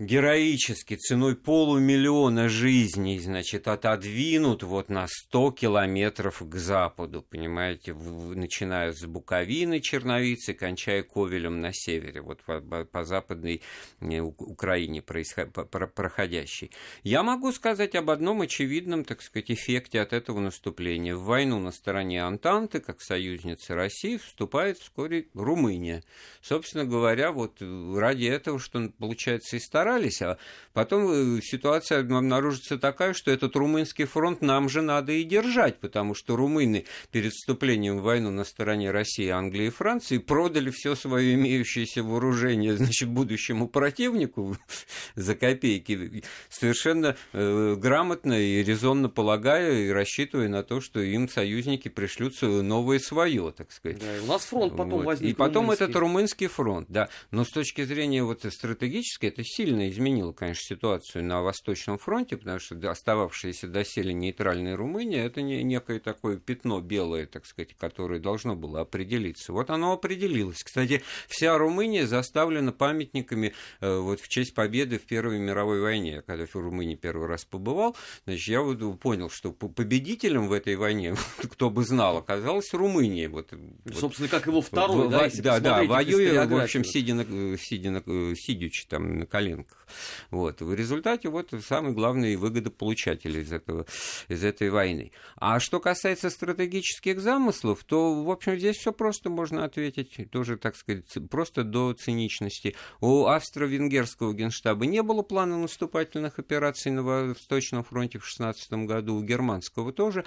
героически 0.00 0.96
ценой 0.96 1.36
полумиллиона 1.36 2.48
жизней, 2.48 3.18
значит, 3.18 3.68
отодвинут 3.68 4.62
вот 4.62 4.88
на 4.88 5.06
100 5.06 5.52
километров 5.52 6.42
к 6.42 6.54
западу, 6.54 7.20
понимаете, 7.20 7.92
начиная 7.92 8.92
с 8.92 9.04
Буковины, 9.04 9.80
Черновицы, 9.80 10.54
кончая 10.54 11.02
Ковелем 11.02 11.60
на 11.60 11.74
севере, 11.74 12.22
вот 12.22 12.42
по, 12.44 12.60
по 12.60 13.04
западной 13.04 13.60
э, 14.00 14.20
Украине 14.20 15.02
происход... 15.02 15.52
проходящей. 15.52 16.70
Я 17.02 17.22
могу 17.22 17.52
сказать 17.52 17.94
об 17.94 18.08
одном 18.08 18.40
очевидном, 18.40 19.04
так 19.04 19.20
сказать, 19.20 19.50
эффекте 19.50 20.00
от 20.00 20.14
этого 20.14 20.40
наступления. 20.40 21.14
В 21.14 21.24
войну 21.24 21.58
на 21.58 21.72
стороне 21.72 22.22
Антанты, 22.22 22.80
как 22.80 23.02
союзницы 23.02 23.74
России, 23.74 24.16
вступает 24.16 24.78
вскоре 24.78 25.26
Румыния. 25.34 26.02
Собственно 26.40 26.86
говоря, 26.86 27.32
вот 27.32 27.60
ради 27.60 28.24
этого, 28.24 28.58
что 28.58 28.88
получается 28.98 29.56
и 29.56 29.60
старается, 29.60 29.89
старались, 29.90 30.22
а 30.22 30.38
потом 30.72 31.38
э, 31.38 31.40
ситуация 31.42 32.00
обнаружится 32.00 32.78
такая, 32.78 33.12
что 33.12 33.30
этот 33.30 33.56
румынский 33.56 34.04
фронт 34.04 34.40
нам 34.40 34.68
же 34.68 34.82
надо 34.82 35.12
и 35.12 35.24
держать, 35.24 35.78
потому 35.80 36.14
что 36.14 36.36
румыны 36.36 36.84
перед 37.10 37.32
вступлением 37.32 37.98
в 37.98 38.02
войну 38.02 38.30
на 38.30 38.44
стороне 38.44 38.90
России, 38.90 39.28
Англии 39.28 39.66
и 39.66 39.70
Франции 39.70 40.18
продали 40.18 40.70
все 40.70 40.94
свое 40.94 41.34
имеющееся 41.34 42.02
вооружение 42.02 42.76
значит, 42.76 43.08
будущему 43.08 43.68
противнику 43.68 44.56
за 45.16 45.34
копейки, 45.34 46.22
совершенно 46.48 47.16
э, 47.32 47.74
грамотно 47.76 48.40
и 48.40 48.62
резонно 48.62 49.08
полагая 49.08 49.86
и 49.86 49.88
рассчитывая 49.88 50.48
на 50.48 50.62
то, 50.62 50.80
что 50.80 51.00
им 51.00 51.28
союзники 51.28 51.88
пришлют 51.88 52.34
новое 52.42 53.00
свое, 53.00 53.52
так 53.56 53.72
сказать. 53.72 53.98
Да, 53.98 54.06
у 54.22 54.26
нас 54.26 54.44
фронт 54.44 54.72
потом 54.72 54.90
вот. 54.90 55.04
возник. 55.04 55.30
И 55.30 55.34
потом 55.34 55.64
румынский. 55.64 55.84
этот 55.84 55.96
румынский 55.96 56.46
фронт, 56.46 56.86
да. 56.88 57.08
Но 57.30 57.44
с 57.44 57.50
точки 57.50 57.84
зрения 57.84 58.22
вот 58.22 58.44
стратегической, 58.44 59.30
это 59.30 59.42
сильно 59.44 59.79
сильно 59.80 59.88
изменила, 59.88 60.32
конечно, 60.32 60.62
ситуацию 60.62 61.24
на 61.24 61.42
Восточном 61.42 61.98
фронте, 61.98 62.36
потому 62.36 62.58
что 62.58 62.76
остававшаяся 62.90 63.68
доселе 63.68 64.12
нейтральная 64.12 64.76
Румыния 64.76 65.24
это 65.24 65.42
не 65.42 65.62
некое 65.62 66.00
такое 66.00 66.36
пятно 66.36 66.80
белое, 66.80 67.26
так 67.26 67.46
сказать, 67.46 67.74
которое 67.78 68.20
должно 68.20 68.56
было 68.56 68.80
определиться. 68.80 69.52
Вот 69.52 69.70
оно 69.70 69.92
определилось. 69.92 70.62
Кстати, 70.62 71.02
вся 71.28 71.56
Румыния 71.56 72.06
заставлена 72.06 72.72
памятниками 72.72 73.54
э, 73.80 73.98
вот 73.98 74.20
в 74.20 74.28
честь 74.28 74.54
победы 74.54 74.98
в 74.98 75.02
Первой 75.02 75.38
мировой 75.38 75.80
войне. 75.80 76.10
Я 76.10 76.22
когда 76.22 76.46
в 76.46 76.54
Румынии 76.54 76.96
первый 76.96 77.28
раз 77.28 77.44
побывал, 77.44 77.96
значит, 78.24 78.48
я 78.48 78.60
вот 78.60 79.00
понял, 79.00 79.30
что 79.30 79.52
победителем 79.52 80.48
в 80.48 80.52
этой 80.52 80.76
войне, 80.76 81.14
кто 81.38 81.70
бы 81.70 81.84
знал, 81.84 82.18
оказалась 82.18 82.72
Румыния. 82.74 83.28
Вот, 83.28 83.52
Собственно, 83.94 84.28
вот, 84.28 84.30
как 84.30 84.46
его 84.46 84.60
второй, 84.60 85.08
в, 85.08 85.10
да, 85.10 85.28
да, 85.42 85.60
да, 85.60 85.84
воюя, 85.84 86.46
в 86.46 86.56
общем, 86.56 86.84
сидя 86.84 87.14
на, 87.14 87.58
сидя 87.58 87.90
на, 87.90 88.02
сидячи 88.36 88.86
там 88.86 89.20
на 89.20 89.26
коленках 89.26 89.59
рынках. 89.60 89.86
Вот. 90.30 90.60
В 90.60 90.74
результате 90.74 91.28
вот 91.28 91.52
самый 91.66 91.92
главный 91.92 92.36
выгодополучатель 92.36 93.38
из, 93.38 93.52
этого, 93.52 93.86
из 94.28 94.44
этой 94.44 94.70
войны. 94.70 95.12
А 95.36 95.60
что 95.60 95.80
касается 95.80 96.30
стратегических 96.30 97.20
замыслов, 97.20 97.84
то, 97.84 98.22
в 98.22 98.30
общем, 98.30 98.58
здесь 98.58 98.76
все 98.76 98.92
просто 98.92 99.30
можно 99.30 99.64
ответить, 99.64 100.30
тоже, 100.30 100.56
так 100.56 100.76
сказать, 100.76 101.06
просто 101.30 101.64
до 101.64 101.92
циничности. 101.92 102.76
У 103.00 103.26
австро-венгерского 103.26 104.32
генштаба 104.32 104.86
не 104.86 105.02
было 105.02 105.22
плана 105.22 105.58
наступательных 105.58 106.38
операций 106.38 106.92
на 106.92 107.02
Восточном 107.02 107.84
фронте 107.84 108.18
в 108.18 108.26
16 108.26 108.72
году, 108.86 109.16
у 109.16 109.22
германского 109.22 109.92
тоже, 109.92 110.24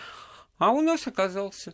а 0.58 0.72
у 0.72 0.82
нас 0.82 1.08
оказался. 1.08 1.74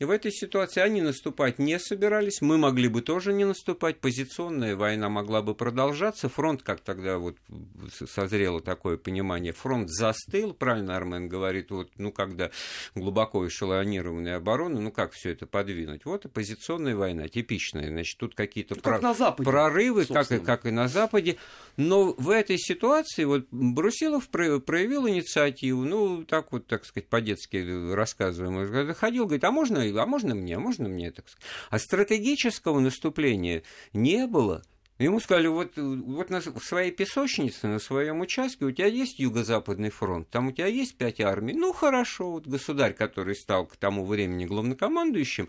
И 0.00 0.04
в 0.04 0.10
этой 0.10 0.32
ситуации 0.32 0.80
они 0.80 1.02
наступать 1.02 1.58
не 1.58 1.78
собирались, 1.78 2.40
мы 2.40 2.56
могли 2.56 2.88
бы 2.88 3.02
тоже 3.02 3.34
не 3.34 3.44
наступать, 3.44 4.00
позиционная 4.00 4.74
война 4.74 5.10
могла 5.10 5.42
бы 5.42 5.54
продолжаться, 5.54 6.30
фронт, 6.30 6.62
как 6.62 6.80
тогда 6.80 7.18
вот 7.18 7.36
созрело 8.06 8.62
такое 8.62 8.96
понимание, 8.96 9.52
фронт 9.52 9.90
застыл, 9.90 10.54
правильно 10.54 10.96
Армен 10.96 11.28
говорит, 11.28 11.70
вот, 11.70 11.90
ну, 11.98 12.12
когда 12.12 12.50
глубоко 12.94 13.46
эшелонированная 13.46 14.38
оборона, 14.38 14.80
ну, 14.80 14.90
как 14.90 15.12
все 15.12 15.32
это 15.32 15.46
подвинуть? 15.46 16.06
Вот 16.06 16.24
оппозиционная 16.24 16.96
война, 16.96 17.28
типичная, 17.28 17.88
значит, 17.88 18.16
тут 18.18 18.34
какие-то 18.34 18.76
ну, 18.76 18.80
как 18.80 19.02
про... 19.02 19.32
прорывы, 19.32 20.06
как 20.06 20.32
и, 20.32 20.38
как 20.38 20.64
и 20.64 20.70
на 20.70 20.88
Западе, 20.88 21.36
но 21.76 22.14
в 22.14 22.30
этой 22.30 22.56
ситуации 22.56 23.24
вот 23.24 23.48
Брусилов 23.50 24.30
проявил 24.30 25.06
инициативу, 25.06 25.84
ну, 25.84 26.24
так 26.24 26.52
вот, 26.52 26.66
так 26.66 26.86
сказать, 26.86 27.06
по-детски 27.10 27.92
рассказываем, 27.92 28.94
ходил, 28.94 29.26
говорит, 29.26 29.44
а 29.44 29.50
можно 29.50 29.89
а 29.98 30.06
можно 30.06 30.34
мне, 30.34 30.56
а 30.56 30.60
можно 30.60 30.88
мне, 30.88 31.10
так 31.10 31.28
сказать. 31.28 31.48
А 31.70 31.78
стратегического 31.78 32.80
наступления 32.80 33.62
не 33.92 34.26
было. 34.26 34.62
Ему 34.98 35.18
сказали, 35.18 35.46
вот, 35.46 35.72
вот 35.76 36.28
на, 36.28 36.40
в 36.40 36.62
своей 36.62 36.90
песочнице, 36.90 37.66
на 37.68 37.78
своем 37.78 38.20
участке 38.20 38.66
у 38.66 38.70
тебя 38.70 38.86
есть 38.86 39.18
Юго-Западный 39.18 39.88
фронт, 39.88 40.28
там 40.28 40.48
у 40.48 40.52
тебя 40.52 40.66
есть 40.66 40.96
пять 40.96 41.22
армий. 41.22 41.54
Ну, 41.54 41.72
хорошо, 41.72 42.32
вот 42.32 42.46
государь, 42.46 42.92
который 42.92 43.34
стал 43.34 43.64
к 43.66 43.76
тому 43.76 44.04
времени 44.04 44.44
главнокомандующим, 44.44 45.48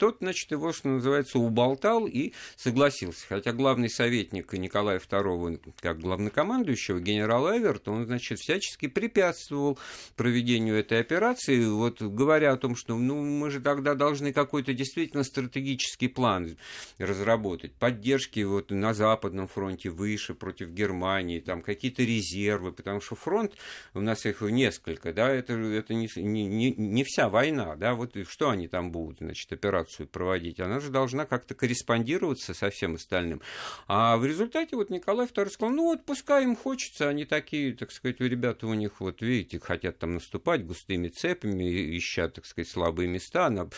тот, 0.00 0.16
значит, 0.20 0.50
его, 0.50 0.72
что 0.72 0.88
называется, 0.88 1.38
уболтал 1.38 2.06
и 2.06 2.32
согласился. 2.56 3.26
Хотя 3.28 3.52
главный 3.52 3.90
советник 3.90 4.50
Николая 4.54 4.98
II, 4.98 5.60
как 5.78 6.00
главнокомандующего, 6.00 7.00
генерал 7.00 7.54
Эверт, 7.54 7.86
он, 7.86 8.06
значит, 8.06 8.38
всячески 8.38 8.88
препятствовал 8.88 9.78
проведению 10.16 10.76
этой 10.76 11.00
операции, 11.00 11.66
вот 11.66 12.00
говоря 12.00 12.52
о 12.52 12.56
том, 12.56 12.76
что 12.76 12.96
ну, 12.96 13.22
мы 13.22 13.50
же 13.50 13.60
тогда 13.60 13.94
должны 13.94 14.32
какой-то 14.32 14.72
действительно 14.72 15.22
стратегический 15.22 16.08
план 16.08 16.56
разработать, 16.96 17.74
поддержки 17.74 18.40
вот 18.40 18.70
на 18.70 18.94
Западном 18.94 19.48
фронте 19.48 19.90
выше 19.90 20.32
против 20.32 20.70
Германии, 20.70 21.40
там 21.40 21.60
какие-то 21.60 22.02
резервы, 22.02 22.72
потому 22.72 23.02
что 23.02 23.16
фронт, 23.16 23.52
у 23.92 24.00
нас 24.00 24.24
их 24.24 24.40
несколько, 24.40 25.12
да, 25.12 25.28
это, 25.28 25.52
это 25.52 25.92
не, 25.92 26.08
не, 26.16 26.72
не 26.72 27.04
вся 27.04 27.28
война, 27.28 27.76
да, 27.76 27.94
вот 27.94 28.16
что 28.26 28.48
они 28.48 28.66
там 28.66 28.92
будут, 28.92 29.18
значит, 29.18 29.52
операцию 29.52 29.89
операцию 29.90 30.06
проводить, 30.06 30.60
она 30.60 30.80
же 30.80 30.90
должна 30.90 31.26
как-то 31.26 31.54
корреспондироваться 31.54 32.54
со 32.54 32.70
всем 32.70 32.94
остальным. 32.94 33.40
А 33.88 34.16
в 34.16 34.24
результате 34.24 34.76
вот 34.76 34.90
Николай 34.90 35.26
II 35.26 35.50
сказал, 35.50 35.74
ну 35.74 35.84
вот 35.84 36.04
пускай 36.04 36.44
им 36.44 36.56
хочется, 36.56 37.08
они 37.08 37.24
такие, 37.24 37.74
так 37.74 37.90
сказать, 37.92 38.20
ребята 38.20 38.66
у 38.66 38.74
них, 38.74 39.00
вот 39.00 39.22
видите, 39.22 39.58
хотят 39.60 39.98
там 39.98 40.14
наступать 40.14 40.64
густыми 40.64 41.08
цепями, 41.08 41.96
ища, 41.96 42.28
так 42.28 42.46
сказать, 42.46 42.70
слабые 42.70 43.08
места 43.08 43.50
на, 43.50 43.68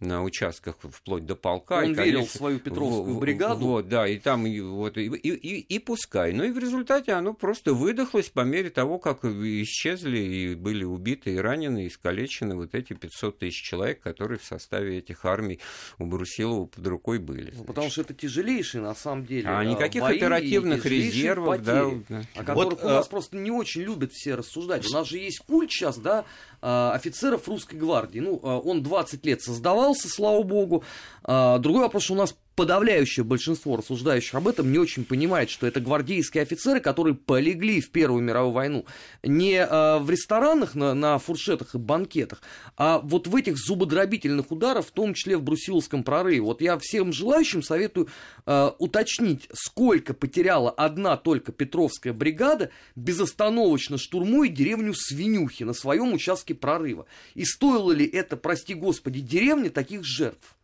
на 0.00 0.22
участках 0.22 0.76
вплоть 0.82 1.26
до 1.26 1.36
полка. 1.36 1.78
Он 1.78 1.92
и, 1.92 1.94
конечно, 1.94 2.02
верил 2.04 2.26
в 2.26 2.30
свою 2.30 2.58
Петровскую 2.58 3.18
бригаду. 3.18 3.66
Вот, 3.66 3.88
да, 3.88 4.06
и 4.06 4.18
там 4.18 4.46
и, 4.46 4.60
вот, 4.60 4.98
и, 4.98 5.06
и, 5.06 5.30
и, 5.30 5.60
и 5.60 5.78
пускай. 5.78 6.32
Ну 6.32 6.44
и 6.44 6.50
в 6.50 6.58
результате 6.58 7.12
оно 7.12 7.34
просто 7.34 7.74
выдохлось 7.74 8.28
по 8.28 8.40
мере 8.40 8.70
того, 8.70 8.98
как 8.98 9.24
исчезли 9.24 10.18
и 10.18 10.54
были 10.54 10.84
убиты 10.84 11.34
и 11.34 11.36
ранены, 11.36 11.84
и 11.84 11.88
искалечены 11.88 12.56
вот 12.56 12.74
эти 12.74 12.92
500 12.92 13.38
тысяч 13.38 13.62
человек, 13.62 14.00
которые 14.00 14.38
в 14.38 14.44
составе 14.44 14.98
этих 14.98 15.24
армий 15.24 15.60
у 15.98 16.06
Брусилова 16.06 16.66
под 16.66 16.86
рукой 16.86 17.18
были. 17.18 17.52
Ну, 17.56 17.64
потому 17.64 17.90
что 17.90 18.02
это 18.02 18.14
тяжелейшие, 18.14 18.80
на 18.82 18.94
самом 18.94 19.26
деле, 19.26 19.48
А 19.48 19.64
никаких 19.64 20.02
бои 20.02 20.16
оперативных 20.16 20.86
резервов, 20.86 21.58
потери, 21.58 22.04
да, 22.08 22.22
да. 22.34 22.40
О 22.40 22.44
которых 22.44 22.82
вот, 22.82 22.84
у 22.84 22.88
нас 22.88 23.06
а... 23.06 23.10
просто 23.10 23.36
не 23.36 23.50
очень 23.50 23.82
любят 23.82 24.12
все 24.12 24.34
рассуждать. 24.34 24.88
У 24.88 24.92
нас 24.92 25.08
же 25.08 25.18
есть 25.18 25.40
культ 25.40 25.70
сейчас, 25.70 25.98
да, 25.98 26.24
а, 26.60 26.92
офицеров 26.94 27.48
русской 27.48 27.76
гвардии. 27.76 28.20
Ну, 28.20 28.36
он 28.36 28.82
20 28.82 29.24
лет 29.26 29.42
создавался, 29.42 30.08
слава 30.08 30.42
богу. 30.42 30.84
Другой 31.24 31.82
вопрос, 31.82 32.04
что 32.04 32.14
у 32.14 32.16
нас 32.16 32.34
подавляющее 32.54 33.24
большинство 33.24 33.76
рассуждающих 33.76 34.34
об 34.34 34.48
этом 34.48 34.70
не 34.70 34.78
очень 34.78 35.04
понимает, 35.04 35.50
что 35.50 35.66
это 35.66 35.80
гвардейские 35.80 36.42
офицеры, 36.42 36.80
которые 36.80 37.14
полегли 37.14 37.80
в 37.80 37.90
Первую 37.90 38.22
мировую 38.22 38.52
войну 38.52 38.86
не 39.22 39.54
э, 39.54 39.98
в 39.98 40.10
ресторанах 40.10 40.74
на, 40.74 40.94
на 40.94 41.18
фуршетах 41.18 41.74
и 41.74 41.78
банкетах, 41.78 42.42
а 42.76 42.98
вот 42.98 43.26
в 43.26 43.36
этих 43.36 43.56
зубодробительных 43.56 44.50
ударах, 44.50 44.86
в 44.86 44.90
том 44.90 45.14
числе 45.14 45.36
в 45.36 45.42
Брусиловском 45.42 46.04
прорыве. 46.04 46.40
Вот 46.40 46.60
я 46.60 46.78
всем 46.78 47.12
желающим 47.12 47.62
советую 47.62 48.08
э, 48.46 48.70
уточнить, 48.78 49.48
сколько 49.52 50.14
потеряла 50.14 50.70
одна 50.70 51.16
только 51.16 51.52
Петровская 51.52 52.12
бригада, 52.12 52.70
безостановочно 52.96 53.98
штурмуя 53.98 54.48
деревню 54.48 54.94
Свинюхи 54.94 55.64
на 55.64 55.72
своем 55.72 56.12
участке 56.12 56.54
прорыва. 56.54 57.06
И 57.34 57.44
стоило 57.44 57.92
ли 57.92 58.06
это, 58.06 58.36
прости 58.36 58.74
господи, 58.74 59.20
деревне 59.20 59.70
таких 59.70 60.04
жертв? 60.04 60.56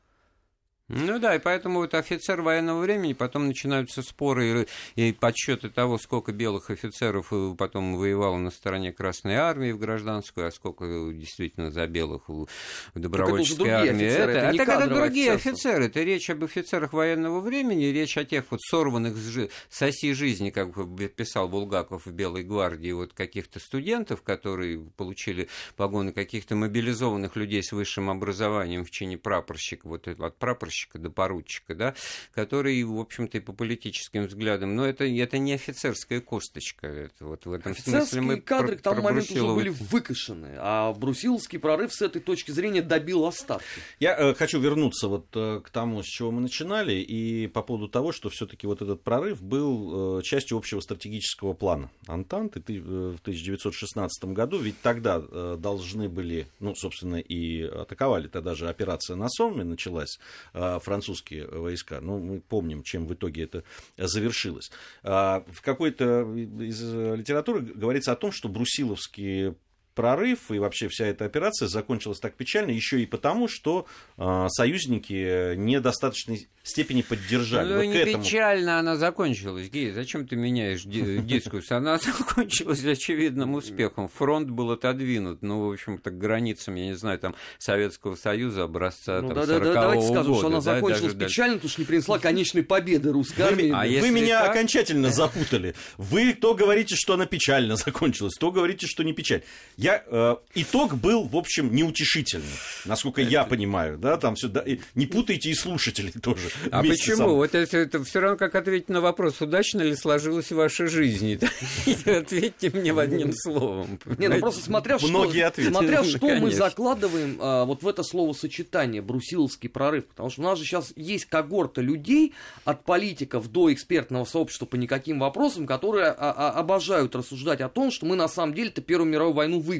Ну 0.88 1.18
да, 1.18 1.36
и 1.36 1.38
поэтому 1.38 1.80
вот 1.80 1.92
офицер 1.92 2.40
военного 2.40 2.80
времени, 2.80 3.12
потом 3.12 3.46
начинаются 3.46 4.02
споры 4.02 4.66
и, 4.96 5.08
и 5.08 5.12
подсчеты 5.12 5.68
того, 5.68 5.98
сколько 5.98 6.32
белых 6.32 6.70
офицеров 6.70 7.28
э, 7.30 7.54
потом 7.58 7.98
воевало 7.98 8.38
на 8.38 8.50
стороне 8.50 8.90
Красной 8.90 9.34
Армии 9.34 9.72
в 9.72 9.78
гражданскую, 9.78 10.46
а 10.46 10.50
сколько 10.50 10.86
действительно 11.12 11.70
за 11.70 11.86
белых 11.86 12.28
в 12.28 12.46
добровольческой 12.94 13.68
армии. 13.68 14.06
Офицеры, 14.06 14.32
это, 14.32 14.46
это, 14.46 14.62
это, 14.62 14.72
это 14.84 14.94
другие 14.94 15.32
офицеры, 15.32 15.84
это 15.86 16.02
речь 16.02 16.30
об 16.30 16.42
офицерах 16.44 16.94
военного 16.94 17.40
времени, 17.40 17.84
речь 17.84 18.16
о 18.16 18.24
тех 18.24 18.46
вот 18.48 18.60
сорванных 18.62 19.14
с 19.18 19.82
оси 19.82 20.14
жизни, 20.14 20.48
как 20.48 20.70
писал 21.14 21.50
Булгаков 21.50 22.06
в 22.06 22.12
Белой 22.12 22.44
гвардии, 22.44 22.92
вот 22.92 23.12
каких-то 23.12 23.60
студентов, 23.60 24.22
которые 24.22 24.78
получили 24.96 25.48
погоны 25.76 26.12
каких-то 26.12 26.56
мобилизованных 26.56 27.36
людей 27.36 27.62
с 27.62 27.72
высшим 27.72 28.08
образованием 28.08 28.86
в 28.86 28.90
чине 28.90 29.18
прапорщика, 29.18 29.86
вот 29.86 30.08
от 30.08 30.38
прапорщика 30.38 30.77
прапорщика 30.78 30.98
до 30.98 31.10
поручика, 31.10 31.74
да, 31.74 31.94
который, 32.34 32.82
в 32.84 32.98
общем-то, 32.98 33.38
и 33.38 33.40
по 33.40 33.52
политическим 33.52 34.26
взглядам, 34.26 34.76
но 34.76 34.86
это, 34.86 35.04
это 35.04 35.38
не 35.38 35.54
офицерская 35.54 36.20
косточка. 36.20 36.86
Это 36.86 37.24
вот 37.24 37.46
в 37.46 37.52
этом 37.52 37.72
Офицерские 37.72 38.02
смысле 38.02 38.20
мы 38.20 38.40
кадры 38.40 38.76
к 38.76 38.82
тому 38.82 39.02
моменту 39.02 39.32
уже 39.32 39.54
были 39.54 39.68
выкашены, 39.68 40.56
а 40.58 40.92
Брусиловский 40.92 41.58
прорыв 41.58 41.92
с 41.92 42.02
этой 42.02 42.20
точки 42.20 42.50
зрения 42.50 42.82
добил 42.82 43.26
остатки. 43.26 43.66
Я 44.00 44.16
э, 44.16 44.34
хочу 44.34 44.60
вернуться 44.60 45.08
вот 45.08 45.26
э, 45.34 45.60
к 45.64 45.70
тому, 45.70 46.02
с 46.02 46.06
чего 46.06 46.30
мы 46.30 46.40
начинали, 46.40 46.94
и 46.94 47.46
по 47.48 47.62
поводу 47.62 47.88
того, 47.88 48.12
что 48.12 48.28
все-таки 48.30 48.66
вот 48.66 48.82
этот 48.82 49.02
прорыв 49.02 49.42
был 49.42 50.18
э, 50.18 50.22
частью 50.22 50.58
общего 50.58 50.80
стратегического 50.80 51.54
плана 51.54 51.90
Антанты 52.06 52.60
ты, 52.60 52.76
э, 52.76 52.80
в 52.80 53.20
1916 53.20 54.24
году, 54.26 54.58
ведь 54.58 54.80
тогда 54.82 55.22
э, 55.22 55.56
должны 55.58 56.08
были, 56.08 56.46
ну, 56.60 56.74
собственно, 56.74 57.16
и 57.16 57.62
атаковали, 57.62 58.28
тогда 58.28 58.54
же 58.54 58.68
операция 58.68 59.16
на 59.16 59.28
Сомме 59.28 59.64
началась, 59.64 60.18
э, 60.54 60.67
французские 60.80 61.46
войска, 61.48 62.00
ну, 62.00 62.18
мы 62.18 62.40
помним, 62.40 62.82
чем 62.82 63.06
в 63.06 63.14
итоге 63.14 63.44
это 63.44 63.64
завершилось. 63.96 64.70
А, 65.02 65.44
В 65.48 65.62
какой-то 65.62 66.22
из 66.34 66.82
литературы 66.82 67.60
говорится 67.62 68.12
о 68.12 68.16
том, 68.16 68.32
что 68.32 68.48
брусиловские 68.48 69.56
прорыв 69.98 70.52
и 70.52 70.60
вообще 70.60 70.86
вся 70.88 71.06
эта 71.06 71.24
операция 71.24 71.66
закончилась 71.66 72.20
так 72.20 72.34
печально 72.34 72.70
еще 72.70 73.02
и 73.02 73.06
потому, 73.06 73.48
что 73.48 73.86
э, 74.16 74.46
союзники 74.48 75.56
недостаточной 75.56 76.48
степени 76.62 77.02
поддержали. 77.02 77.68
Ну, 77.72 77.76
вот 77.78 77.84
не 77.86 77.94
этому. 77.96 78.22
печально 78.22 78.78
она 78.78 78.96
закончилась, 78.96 79.68
Гей, 79.70 79.90
зачем 79.90 80.26
ты 80.28 80.36
меняешь 80.36 80.82
ди- 80.84 81.18
дискуссию? 81.22 81.78
Она 81.78 81.98
закончилась 81.98 82.84
очевидным 82.84 83.54
успехом. 83.54 84.08
Фронт 84.08 84.50
был 84.50 84.70
отодвинут, 84.70 85.42
ну, 85.42 85.66
в 85.68 85.72
общем-то, 85.72 86.10
к 86.10 86.18
границам, 86.18 86.74
я 86.74 86.86
не 86.86 86.94
знаю, 86.94 87.18
там, 87.18 87.34
Советского 87.58 88.16
Союза 88.16 88.64
образца 88.64 89.20
Ну 89.22 89.28
там, 89.28 89.36
да, 89.38 89.46
да, 89.46 89.58
да, 89.58 89.64
40-го 89.64 89.72
давайте 89.80 90.06
скажем, 90.06 90.26
года, 90.26 90.38
что 90.38 90.46
она 90.46 90.56
да, 90.56 90.60
закончилась 90.60 91.14
даже 91.14 91.28
печально, 91.28 91.54
потому 91.54 91.70
что 91.70 91.80
не 91.80 91.86
принесла 91.86 92.18
конечной 92.18 92.62
победы 92.62 93.12
русской 93.12 93.40
армии. 93.42 93.72
А 93.74 94.00
Вы 94.00 94.10
меня 94.10 94.42
так- 94.42 94.50
окончательно 94.50 95.10
запутали. 95.10 95.74
Вы 95.96 96.34
то 96.34 96.54
говорите, 96.54 96.94
что 96.96 97.14
она 97.14 97.24
печально 97.26 97.76
закончилась, 97.76 98.34
то 98.38 98.52
говорите, 98.52 98.86
что 98.86 99.02
не 99.04 99.14
печаль. 99.14 99.42
Я, 99.78 99.87
э, 100.06 100.36
итог 100.54 100.94
был, 100.94 101.24
в 101.24 101.36
общем, 101.36 101.74
неутешительный, 101.74 102.44
насколько 102.84 103.20
я 103.20 103.44
понимаю. 103.44 103.98
Да, 103.98 104.16
там 104.16 104.34
все, 104.34 104.50
не 104.94 105.06
путайте 105.06 105.50
и 105.50 105.54
слушателей 105.54 106.12
тоже. 106.12 106.48
А 106.70 106.82
почему? 106.82 107.36
Вот 107.36 107.54
это, 107.54 107.76
это 107.76 108.04
все 108.04 108.20
равно 108.20 108.36
как 108.36 108.54
ответить 108.54 108.88
на 108.88 109.00
вопрос, 109.00 109.40
удачно 109.40 109.82
ли 109.82 109.94
сложилась 109.96 110.50
ваша 110.50 110.86
жизнь. 110.86 111.38
Ответьте 112.06 112.70
мне 112.70 112.92
в 112.92 112.98
одним 112.98 113.32
словом. 113.32 113.98
Не, 114.18 114.28
ну 114.28 114.38
просто 114.38 114.62
смотря 114.62 114.98
что, 114.98 115.08
смотря 115.08 116.02
Ну, 116.02 116.04
что 116.04 116.26
мы 116.36 116.50
закладываем 116.50 117.38
а, 117.40 117.64
вот 117.64 117.82
в 117.82 117.88
это 117.88 118.02
словосочетание 118.02 119.02
брусиловский 119.02 119.68
прорыв, 119.68 120.06
потому 120.06 120.30
что 120.30 120.42
у 120.42 120.44
нас 120.44 120.58
же 120.58 120.64
сейчас 120.64 120.92
есть 120.96 121.26
когорта 121.26 121.80
людей 121.80 122.34
от 122.64 122.84
политиков 122.84 123.50
до 123.50 123.72
экспертного 123.72 124.24
сообщества 124.24 124.66
по 124.66 124.76
никаким 124.76 125.18
вопросам, 125.18 125.66
которые 125.66 126.08
а, 126.08 126.32
а, 126.32 126.50
обожают 126.50 127.14
рассуждать 127.14 127.60
о 127.60 127.68
том, 127.68 127.90
что 127.90 128.06
мы 128.06 128.16
на 128.16 128.28
самом 128.28 128.54
деле-то 128.54 128.82
Первую 128.82 129.10
мировую 129.10 129.34
войну 129.34 129.60
выиграли. 129.60 129.77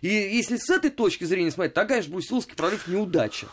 И 0.00 0.08
если 0.08 0.56
с 0.56 0.68
этой 0.70 0.90
точки 0.90 1.24
зрения 1.24 1.50
смотреть, 1.50 1.74
то, 1.74 1.84
конечно, 1.84 2.12
брусиловский 2.12 2.56
прорыв 2.56 2.86
неудача. 2.88 3.46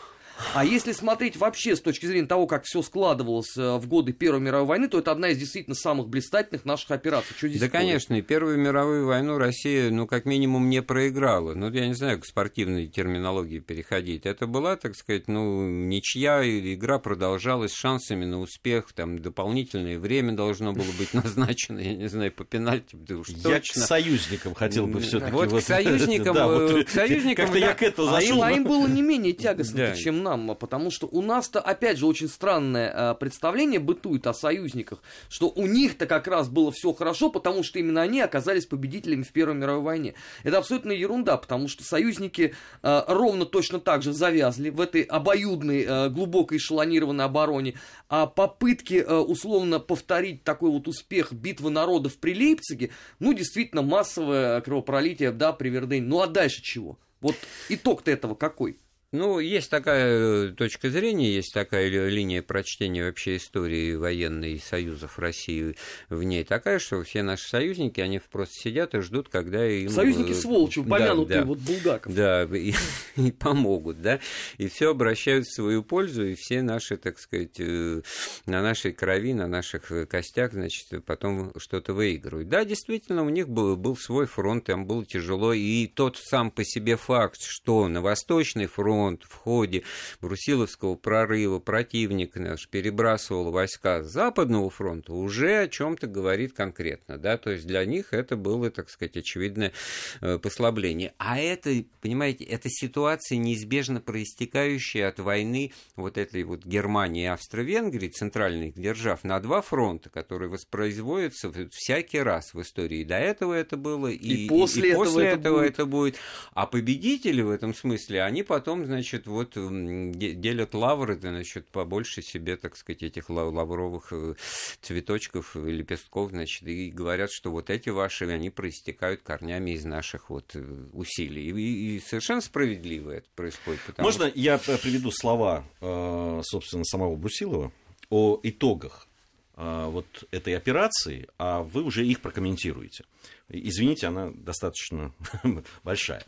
А 0.54 0.64
если 0.64 0.92
смотреть 0.92 1.36
вообще 1.36 1.76
с 1.76 1.80
точки 1.80 2.06
зрения 2.06 2.26
того, 2.26 2.46
как 2.46 2.64
все 2.64 2.82
складывалось 2.82 3.56
э, 3.56 3.76
в 3.78 3.86
годы 3.88 4.12
Первой 4.12 4.40
мировой 4.40 4.66
войны, 4.66 4.88
то 4.88 4.98
это 4.98 5.10
одна 5.12 5.28
из 5.30 5.38
действительно 5.38 5.74
самых 5.74 6.08
блистательных 6.08 6.64
наших 6.64 6.90
операций. 6.90 7.34
Что 7.36 7.48
здесь 7.48 7.60
Да, 7.60 7.68
спорить? 7.68 7.86
конечно, 7.86 8.14
и 8.14 8.22
Первую 8.22 8.58
мировую 8.58 9.06
войну 9.06 9.38
Россия, 9.38 9.90
ну, 9.90 10.06
как 10.06 10.24
минимум, 10.26 10.68
не 10.68 10.82
проиграла. 10.82 11.54
Ну, 11.54 11.70
я 11.70 11.86
не 11.86 11.94
знаю, 11.94 12.20
к 12.20 12.26
спортивной 12.26 12.86
терминологии 12.86 13.60
переходить. 13.60 14.26
Это 14.26 14.46
была, 14.46 14.76
так 14.76 14.94
сказать, 14.94 15.28
ну, 15.28 15.66
ничья, 15.68 16.42
игра 16.44 16.98
продолжалась 16.98 17.72
с 17.72 17.76
шансами 17.76 18.24
на 18.24 18.40
успех, 18.40 18.92
там, 18.94 19.18
дополнительное 19.20 19.98
время 19.98 20.32
должно 20.32 20.72
было 20.72 20.84
быть 20.98 21.14
назначено, 21.14 21.78
я 21.78 21.94
не 21.94 22.08
знаю, 22.08 22.32
по 22.32 22.44
пенальти, 22.44 22.94
да 22.96 23.16
уж 23.16 23.28
Я 23.30 23.42
точно. 23.42 23.82
к 23.82 23.86
союзникам 23.86 24.54
хотел 24.54 24.86
бы 24.86 25.00
все-таки. 25.00 25.32
Вот 25.32 25.50
к 25.52 25.60
союзникам, 25.66 26.36
э, 26.36 26.84
к 26.84 26.90
союзникам, 26.90 27.46
Как-то 27.46 27.58
я 27.58 27.72
к 27.74 27.82
этому 27.82 28.08
А 28.14 28.20
им, 28.20 28.28
зашел. 28.28 28.42
а 28.42 28.52
им 28.52 28.64
было 28.64 28.86
не 28.86 29.02
менее 29.02 29.32
тягостно, 29.32 29.76
Да. 29.78 29.96
чем 29.96 30.22
нам, 30.26 30.50
а 30.50 30.54
потому 30.54 30.90
что 30.90 31.06
у 31.06 31.22
нас-то, 31.22 31.60
опять 31.60 31.98
же, 31.98 32.06
очень 32.06 32.28
странное 32.28 32.92
а, 32.92 33.14
представление 33.14 33.78
бытует 33.80 34.26
о 34.26 34.34
союзниках, 34.34 35.02
что 35.28 35.48
у 35.48 35.66
них-то 35.66 36.06
как 36.06 36.26
раз 36.26 36.48
было 36.48 36.72
все 36.72 36.92
хорошо, 36.92 37.30
потому 37.30 37.62
что 37.62 37.78
именно 37.78 38.02
они 38.02 38.20
оказались 38.20 38.66
победителями 38.66 39.22
в 39.22 39.32
Первой 39.32 39.54
мировой 39.54 39.82
войне. 39.82 40.14
Это 40.42 40.58
абсолютно 40.58 40.92
ерунда, 40.92 41.36
потому 41.36 41.68
что 41.68 41.84
союзники 41.84 42.54
а, 42.82 43.04
ровно 43.08 43.46
точно 43.46 43.78
так 43.80 44.02
же 44.02 44.12
завязли 44.12 44.70
в 44.70 44.80
этой 44.80 45.02
обоюдной, 45.02 46.10
глубокой 46.10 46.58
эшелонированной 46.58 47.24
обороне, 47.24 47.74
а 48.08 48.26
попытки 48.26 49.04
условно 49.04 49.78
повторить 49.80 50.42
такой 50.42 50.70
вот 50.70 50.88
успех 50.88 51.32
битвы 51.32 51.70
народов 51.70 52.18
при 52.18 52.34
Лейпциге, 52.34 52.90
ну, 53.18 53.32
действительно, 53.32 53.82
массовое 53.82 54.60
кровопролитие, 54.60 55.30
да, 55.32 55.52
при 55.52 55.68
Вердене. 55.68 56.06
Ну, 56.06 56.20
а 56.20 56.26
дальше 56.26 56.62
чего? 56.62 56.98
Вот 57.20 57.36
итог-то 57.68 58.10
этого 58.10 58.34
какой? 58.34 58.78
Ну, 59.12 59.38
есть 59.38 59.70
такая 59.70 60.48
э, 60.48 60.48
точка 60.48 60.90
зрения, 60.90 61.30
есть 61.30 61.54
такая 61.54 61.88
ли- 61.88 62.10
линия 62.10 62.42
прочтения 62.42 63.04
вообще 63.04 63.36
истории 63.36 63.94
военной 63.94 64.58
союзов 64.58 65.20
России 65.20 65.76
в 66.08 66.24
ней 66.24 66.42
такая, 66.42 66.80
что 66.80 67.04
все 67.04 67.22
наши 67.22 67.48
союзники, 67.48 68.00
они 68.00 68.18
просто 68.18 68.54
сидят 68.56 68.96
и 68.96 69.00
ждут, 69.00 69.28
когда 69.28 69.64
им... 69.64 69.90
Союзники 69.90 70.32
э, 70.32 70.34
сволочи, 70.34 70.80
да, 70.80 70.86
упомянутые, 70.86 71.40
да. 71.40 71.46
вот 71.46 71.58
Булгаков. 71.58 72.12
Да, 72.12 72.42
и, 72.44 72.74
и 73.16 73.30
помогут, 73.30 74.02
да, 74.02 74.18
и 74.58 74.66
все 74.66 74.90
обращают 74.90 75.46
в 75.46 75.54
свою 75.54 75.84
пользу, 75.84 76.26
и 76.26 76.34
все 76.34 76.62
наши, 76.62 76.96
так 76.96 77.20
сказать, 77.20 77.60
э, 77.60 78.02
на 78.46 78.60
нашей 78.60 78.92
крови, 78.92 79.34
на 79.34 79.46
наших 79.46 80.08
костях, 80.08 80.52
значит, 80.52 81.04
потом 81.04 81.52
что-то 81.58 81.92
выигрывают. 81.92 82.48
Да, 82.48 82.64
действительно, 82.64 83.22
у 83.22 83.28
них 83.28 83.48
был, 83.48 83.76
был 83.76 83.96
свой 83.96 84.26
фронт, 84.26 84.64
там 84.64 84.84
было 84.84 85.04
тяжело, 85.06 85.52
и 85.52 85.86
тот 85.86 86.16
сам 86.16 86.50
по 86.50 86.64
себе 86.64 86.96
факт, 86.96 87.40
что 87.40 87.86
на 87.86 88.00
Восточный 88.02 88.66
фронт 88.66 88.95
в 89.24 89.34
ходе 89.34 89.82
Брусиловского 90.20 90.94
прорыва 90.94 91.58
противник 91.58 92.36
наш 92.36 92.68
перебрасывал 92.68 93.50
войска 93.50 94.02
с 94.02 94.10
Западного 94.10 94.70
фронта, 94.70 95.12
уже 95.12 95.58
о 95.62 95.68
чем-то 95.68 96.06
говорит 96.06 96.52
конкретно, 96.52 97.18
да, 97.18 97.36
то 97.36 97.50
есть 97.50 97.66
для 97.66 97.84
них 97.84 98.12
это 98.12 98.36
было, 98.36 98.70
так 98.70 98.90
сказать, 98.90 99.16
очевидное 99.16 99.72
э, 100.20 100.38
послабление. 100.38 101.12
А 101.18 101.38
это, 101.38 101.84
понимаете, 102.00 102.44
это 102.44 102.68
ситуация, 102.68 103.38
неизбежно 103.38 104.00
проистекающая 104.00 105.08
от 105.08 105.18
войны 105.18 105.72
вот 105.96 106.18
этой 106.18 106.42
вот 106.44 106.64
Германии 106.64 107.24
и 107.24 107.26
Австро-Венгрии, 107.26 108.08
центральных 108.08 108.74
держав, 108.74 109.24
на 109.24 109.40
два 109.40 109.60
фронта, 109.60 110.10
которые 110.10 110.48
воспроизводятся 110.48 111.52
всякий 111.70 112.20
раз 112.20 112.54
в 112.54 112.60
истории. 112.60 113.04
До 113.04 113.16
этого 113.16 113.52
это 113.54 113.76
было, 113.76 114.08
и, 114.08 114.44
И 114.44 114.48
после 114.48 114.90
этого 114.90 115.04
после 115.04 115.24
это 115.26 115.40
этого 115.40 115.58
будет. 115.58 115.70
это 115.72 115.86
будет. 115.86 116.16
А 116.52 116.66
победители 116.66 117.42
в 117.42 117.50
этом 117.50 117.74
смысле, 117.74 118.22
они 118.22 118.42
потом, 118.42 118.85
значит, 118.86 119.26
вот 119.26 119.52
делят 119.54 120.74
лавры, 120.74 121.18
значит, 121.18 121.68
побольше 121.68 122.22
себе, 122.22 122.56
так 122.56 122.76
сказать, 122.76 123.02
этих 123.02 123.28
ла- 123.30 123.44
лавровых 123.50 124.08
э, 124.12 124.34
цветочков, 124.80 125.56
э, 125.56 125.70
лепестков, 125.70 126.30
значит, 126.30 126.62
и 126.66 126.90
говорят, 126.90 127.30
что 127.30 127.50
вот 127.50 127.70
эти 127.70 127.88
ваши, 127.90 128.24
они 128.26 128.50
проистекают 128.50 129.22
корнями 129.22 129.72
из 129.72 129.84
наших 129.84 130.30
вот 130.30 130.52
э, 130.54 130.64
усилий. 130.92 131.50
И, 131.50 131.96
и 131.96 132.00
совершенно 132.00 132.40
справедливо 132.40 133.10
это 133.12 133.28
происходит. 133.34 133.80
потому 133.86 134.06
Можно 134.06 134.30
я 134.34 134.58
п- 134.58 134.78
приведу 134.78 135.10
слова, 135.10 135.64
э, 135.80 136.40
собственно, 136.44 136.84
самого 136.84 137.16
Брусилова 137.16 137.72
о 138.08 138.38
итогах 138.42 139.08
э, 139.08 139.15
вот 139.56 140.06
этой 140.30 140.54
операции, 140.54 141.28
а 141.38 141.62
вы 141.62 141.82
уже 141.82 142.04
их 142.04 142.20
прокомментируете. 142.20 143.04
Извините, 143.48 144.08
она 144.08 144.30
достаточно 144.34 145.12
большая. 145.84 146.24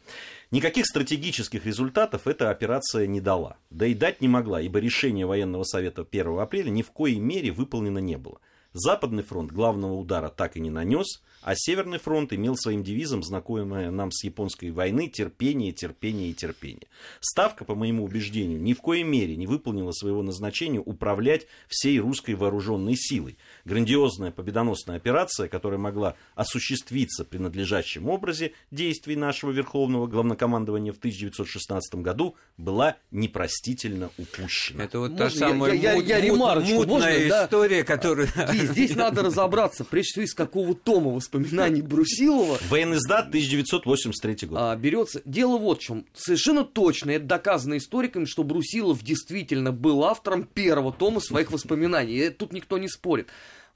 Никаких 0.50 0.86
стратегических 0.86 1.66
результатов 1.66 2.26
эта 2.26 2.50
операция 2.50 3.06
не 3.06 3.20
дала. 3.20 3.58
Да 3.70 3.86
и 3.86 3.94
дать 3.94 4.20
не 4.22 4.28
могла, 4.28 4.60
ибо 4.60 4.78
решение 4.78 5.26
военного 5.26 5.64
совета 5.64 6.06
1 6.10 6.38
апреля 6.38 6.70
ни 6.70 6.82
в 6.82 6.90
коей 6.90 7.18
мере 7.18 7.50
выполнено 7.50 7.98
не 7.98 8.16
было. 8.16 8.40
Западный 8.72 9.22
фронт 9.22 9.50
главного 9.50 9.94
удара 9.94 10.28
так 10.28 10.56
и 10.56 10.60
не 10.60 10.70
нанес, 10.70 11.22
а 11.48 11.54
Северный 11.56 11.98
фронт 11.98 12.30
имел 12.34 12.56
своим 12.56 12.82
девизом 12.84 13.22
знакомое 13.22 13.90
нам 13.90 14.12
с 14.12 14.22
японской 14.22 14.70
войны 14.70 15.08
терпение, 15.08 15.72
терпение 15.72 16.28
и 16.28 16.34
терпение. 16.34 16.88
Ставка, 17.20 17.64
по 17.64 17.74
моему 17.74 18.04
убеждению, 18.04 18.60
ни 18.60 18.74
в 18.74 18.82
коей 18.82 19.02
мере 19.02 19.34
не 19.34 19.46
выполнила 19.46 19.92
своего 19.92 20.22
назначения 20.22 20.78
управлять 20.78 21.46
всей 21.66 21.98
русской 22.00 22.34
вооруженной 22.34 22.96
силой. 22.96 23.38
Грандиозная 23.64 24.30
победоносная 24.30 24.96
операция, 24.96 25.48
которая 25.48 25.78
могла 25.78 26.16
осуществиться 26.34 27.24
при 27.24 27.38
надлежащем 27.38 28.10
образе 28.10 28.52
действий 28.70 29.16
нашего 29.16 29.50
Верховного 29.50 30.06
Главнокомандования 30.06 30.92
в 30.92 30.98
1916 30.98 31.94
году, 32.02 32.36
была 32.58 32.96
непростительно 33.10 34.10
упущена. 34.18 34.84
Это 34.84 34.98
вот 34.98 35.12
Можно 35.12 35.18
та 35.30 35.32
я- 35.32 35.38
самая 35.48 35.72
я- 35.72 35.92
я- 35.92 35.96
мут- 35.96 36.06
я 36.06 36.16
мут- 36.16 36.24
ремарочку, 36.26 36.74
мутная 36.74 37.12
можно, 37.14 37.28
да? 37.30 37.44
история, 37.46 37.84
которую 37.84 38.28
Гей, 38.52 38.60
И 38.64 38.66
здесь 38.66 38.94
надо 38.96 39.22
разобраться, 39.22 39.84
прежде 39.86 40.10
всего, 40.12 40.24
из 40.26 40.34
какого 40.34 40.74
тома 40.74 41.10
воспоминаний 41.12 41.37
Брусилова 41.82 42.58
Военноиздат 42.68 43.28
1983 43.28 44.48
год. 44.48 44.58
а, 44.60 44.76
берется. 44.76 45.22
Дело 45.24 45.58
вот 45.58 45.78
в 45.78 45.82
чем. 45.82 46.06
Совершенно 46.14 46.64
точно, 46.64 47.12
это 47.12 47.24
доказано 47.24 47.76
историками, 47.76 48.24
что 48.24 48.44
Брусилов 48.44 49.02
действительно 49.02 49.72
был 49.72 50.04
автором 50.04 50.44
первого 50.44 50.92
тома 50.92 51.20
своих 51.20 51.50
воспоминаний. 51.50 52.26
И 52.26 52.30
тут 52.30 52.52
никто 52.52 52.78
не 52.78 52.88
спорит. 52.88 53.28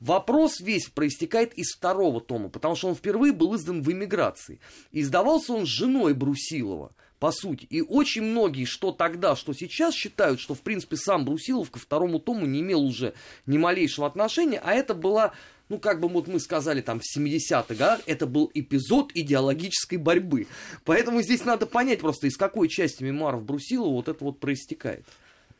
Вопрос 0.02 0.58
весь 0.58 0.88
проистекает 0.88 1.54
из 1.54 1.72
второго 1.76 2.20
тома, 2.20 2.48
потому 2.48 2.74
что 2.74 2.88
он 2.88 2.96
впервые 2.96 3.32
был 3.32 3.54
издан 3.54 3.82
в 3.82 3.92
эмиграции. 3.92 4.58
Издавался 4.90 5.52
он 5.52 5.64
с 5.64 5.68
женой 5.68 6.12
Брусилова, 6.12 6.90
по 7.20 7.30
сути. 7.30 7.66
И 7.70 7.82
очень 7.82 8.22
многие, 8.22 8.64
что 8.64 8.90
тогда, 8.90 9.36
что 9.36 9.52
сейчас, 9.52 9.94
считают, 9.94 10.40
что, 10.40 10.56
в 10.56 10.62
принципе, 10.62 10.96
сам 10.96 11.24
Брусилов 11.24 11.70
ко 11.70 11.78
второму 11.78 12.18
тому 12.18 12.46
не 12.46 12.62
имел 12.62 12.80
уже 12.82 13.14
ни 13.46 13.58
малейшего 13.58 14.08
отношения, 14.08 14.60
а 14.64 14.72
это 14.72 14.94
была 14.94 15.34
ну, 15.72 15.78
как 15.78 16.00
бы 16.00 16.08
вот 16.08 16.28
мы 16.28 16.38
сказали 16.38 16.82
там 16.82 17.00
в 17.00 17.16
70-х 17.16 17.74
годах, 17.74 18.00
это 18.04 18.26
был 18.26 18.50
эпизод 18.52 19.10
идеологической 19.14 19.96
борьбы. 19.96 20.46
Поэтому 20.84 21.22
здесь 21.22 21.46
надо 21.46 21.64
понять 21.64 22.00
просто, 22.00 22.26
из 22.26 22.36
какой 22.36 22.68
части 22.68 23.02
мемуаров 23.02 23.42
Брусилова 23.42 23.90
вот 23.90 24.08
это 24.08 24.22
вот 24.22 24.38
проистекает. 24.38 25.06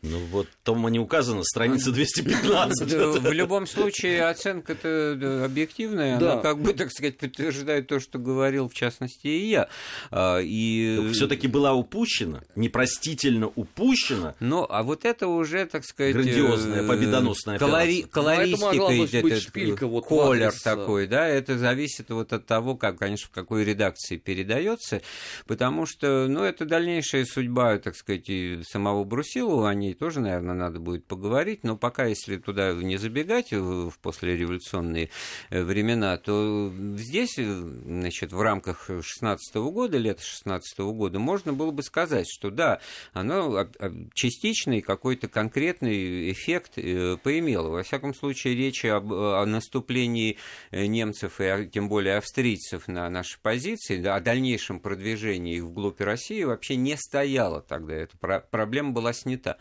Ну 0.04 0.18
вот 0.32 0.48
там 0.64 0.86
не 0.88 0.98
указано, 0.98 1.44
страница 1.44 1.92
215. 1.92 2.88
Да, 2.90 3.06
В 3.20 3.32
любом 3.32 3.68
случае 3.68 4.24
оценка-то 4.24 5.44
объективная, 5.44 6.18
Да. 6.18 6.32
она 6.32 6.42
как 6.42 6.58
бы, 6.60 6.72
так 6.74 6.90
сказать, 6.90 7.18
подтверждает 7.18 7.86
то, 7.86 8.00
что 8.00 8.18
говорил, 8.18 8.68
в 8.68 8.74
частности, 8.74 9.28
и 9.28 9.46
я. 9.50 9.68
А, 10.10 10.40
И... 10.40 11.10
Все-таки 11.12 11.46
была 11.46 11.74
упущена, 11.74 12.42
непростительно 12.56 13.46
упущена. 13.54 14.34
Ну, 14.40 14.66
а 14.68 14.82
вот 14.82 15.04
это 15.04 15.28
уже, 15.28 15.66
так 15.66 15.84
сказать... 15.84 16.14
Грандиозная, 16.14 16.82
э, 16.82 16.88
победоносная 16.88 17.58
колори- 17.58 18.00
операция. 18.00 18.06
Колористика, 18.08 18.72
Ну, 18.74 18.90
это 18.90 19.02
быть 19.02 19.14
этот, 19.14 19.42
шпилька 19.42 19.86
вот 19.86 20.06
колер 20.06 20.48
адрес, 20.48 20.62
такой, 20.62 21.06
да, 21.06 21.28
это 21.28 21.56
зависит 21.58 22.10
вот 22.10 22.32
от 22.32 22.44
того, 22.44 22.74
как, 22.74 22.98
конечно, 22.98 23.28
в 23.28 23.30
какой 23.30 23.64
редакции 23.64 24.16
передается, 24.16 25.00
потому 25.46 25.86
что, 25.86 26.26
ну, 26.28 26.42
это 26.42 26.64
дальнейшая 26.64 27.24
судьба, 27.24 27.78
так 27.78 27.94
сказать, 27.94 28.28
и 28.28 28.62
самого 28.68 29.04
Брусилова, 29.04 29.70
о 29.70 29.74
ней 29.92 29.94
тоже, 29.94 30.20
наверное, 30.20 30.54
надо 30.54 30.80
будет 30.80 31.04
поговорить, 31.04 31.62
но 31.62 31.76
пока, 31.76 32.06
если 32.06 32.36
туда 32.36 32.72
не 32.72 32.96
забегать 32.96 33.52
в 33.52 33.92
послереволюционные 34.00 35.10
э, 35.50 35.62
времена, 35.62 36.16
то 36.16 36.72
здесь, 36.96 37.38
э, 37.38 37.44
значит, 37.44 38.32
в 38.32 38.40
рамках 38.40 38.90
16 39.02 39.54
года, 39.56 39.98
лета 39.98 40.22
16 40.22 40.78
года, 40.80 41.18
можно 41.18 41.52
было 41.52 41.70
бы 41.70 41.82
сказать, 41.82 42.26
что 42.28 42.50
да, 42.50 42.80
оно 43.12 43.68
частичный 44.14 44.80
какой-то 44.80 45.28
конкретный 45.28 46.32
эффект 46.32 46.72
э, 46.76 47.16
поимело. 47.22 47.68
Во 47.68 47.82
всяком 47.82 48.14
случае, 48.14 48.54
речи 48.54 48.86
об, 48.86 49.12
о 49.12 49.44
наступлении 49.46 50.38
немцев 50.70 51.40
и 51.40 51.68
тем 51.72 51.88
более 51.88 52.16
австрийцев 52.16 52.88
на 52.88 53.08
наши 53.10 53.38
позиции, 53.40 53.98
да, 53.98 54.16
о 54.16 54.20
дальнейшем 54.20 54.80
продвижении 54.80 55.56
их 55.56 55.64
вглубь 55.64 56.00
России 56.00 56.44
вообще 56.44 56.76
не 56.76 56.96
стояло 56.96 57.60
тогда. 57.60 57.94
Эта 57.94 58.16
про- 58.16 58.40
проблема 58.40 58.92
была 58.92 59.12
снята. 59.12 59.58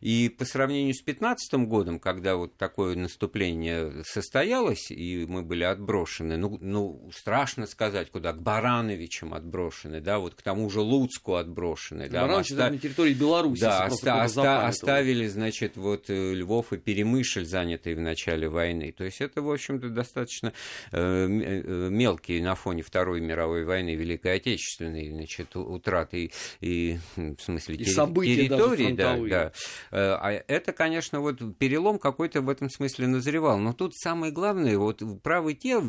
И 0.00 0.28
по 0.28 0.44
сравнению 0.44 0.94
с 0.94 1.00
15 1.02 1.54
годом, 1.66 1.98
когда 1.98 2.36
вот 2.36 2.56
такое 2.56 2.96
наступление 2.96 4.02
состоялось, 4.04 4.90
и 4.90 5.26
мы 5.28 5.42
были 5.42 5.64
отброшены, 5.64 6.36
ну, 6.36 6.58
ну 6.60 7.10
страшно 7.14 7.66
сказать, 7.66 8.10
куда, 8.10 8.32
к 8.32 8.42
Барановичам 8.42 9.34
отброшены, 9.34 10.00
да, 10.00 10.18
вот 10.18 10.34
к 10.34 10.42
тому 10.42 10.68
же 10.70 10.80
Луцку 10.80 11.34
отброшены. 11.34 12.08
Да, 12.08 12.22
Баранович 12.22 12.50
мы 12.50 12.56
даже 12.56 12.66
оста- 12.68 12.74
на 12.74 12.80
территории 12.80 13.14
Беларуси. 13.14 13.60
да, 13.60 13.86
оста- 13.86 14.24
оста- 14.24 14.66
оставили, 14.66 15.26
значит, 15.26 15.76
вот 15.76 16.10
э, 16.10 16.34
Львов 16.34 16.72
и 16.72 16.76
Перемышль, 16.78 17.44
занятые 17.44 17.96
в 17.96 18.00
начале 18.00 18.48
войны. 18.48 18.92
То 18.96 19.04
есть 19.04 19.20
это, 19.20 19.42
в 19.42 19.50
общем-то, 19.50 19.88
достаточно 19.88 20.52
э, 20.90 20.98
э, 20.98 21.88
мелкие 21.90 22.42
на 22.42 22.54
фоне 22.54 22.82
Второй 22.82 23.20
мировой 23.20 23.64
войны, 23.64 23.94
Великой 23.94 24.36
Отечественной, 24.36 25.10
значит, 25.10 25.54
утраты 25.56 26.30
и, 26.60 26.92
и, 26.92 26.98
в 27.16 27.40
смысле 27.40 27.76
И 27.76 27.78
терри- 27.84 27.90
события 27.92 28.48
даже 28.48 28.76
территорий, 28.76 28.92
да, 28.92 29.16
да. 29.28 29.52
Э, 29.90 30.16
А 30.20 30.32
это, 30.46 30.72
конечно, 30.72 31.20
вот 31.20 31.38
перелом 31.58 31.98
какой-то 31.98 32.40
в 32.40 32.48
этом 32.48 32.70
смысле 32.70 33.06
назревал. 33.06 33.58
Но 33.58 33.72
тут 33.72 33.94
самое 33.96 34.32
главное, 34.32 34.78
вот 34.78 35.02
правы 35.22 35.54
те, 35.54 35.80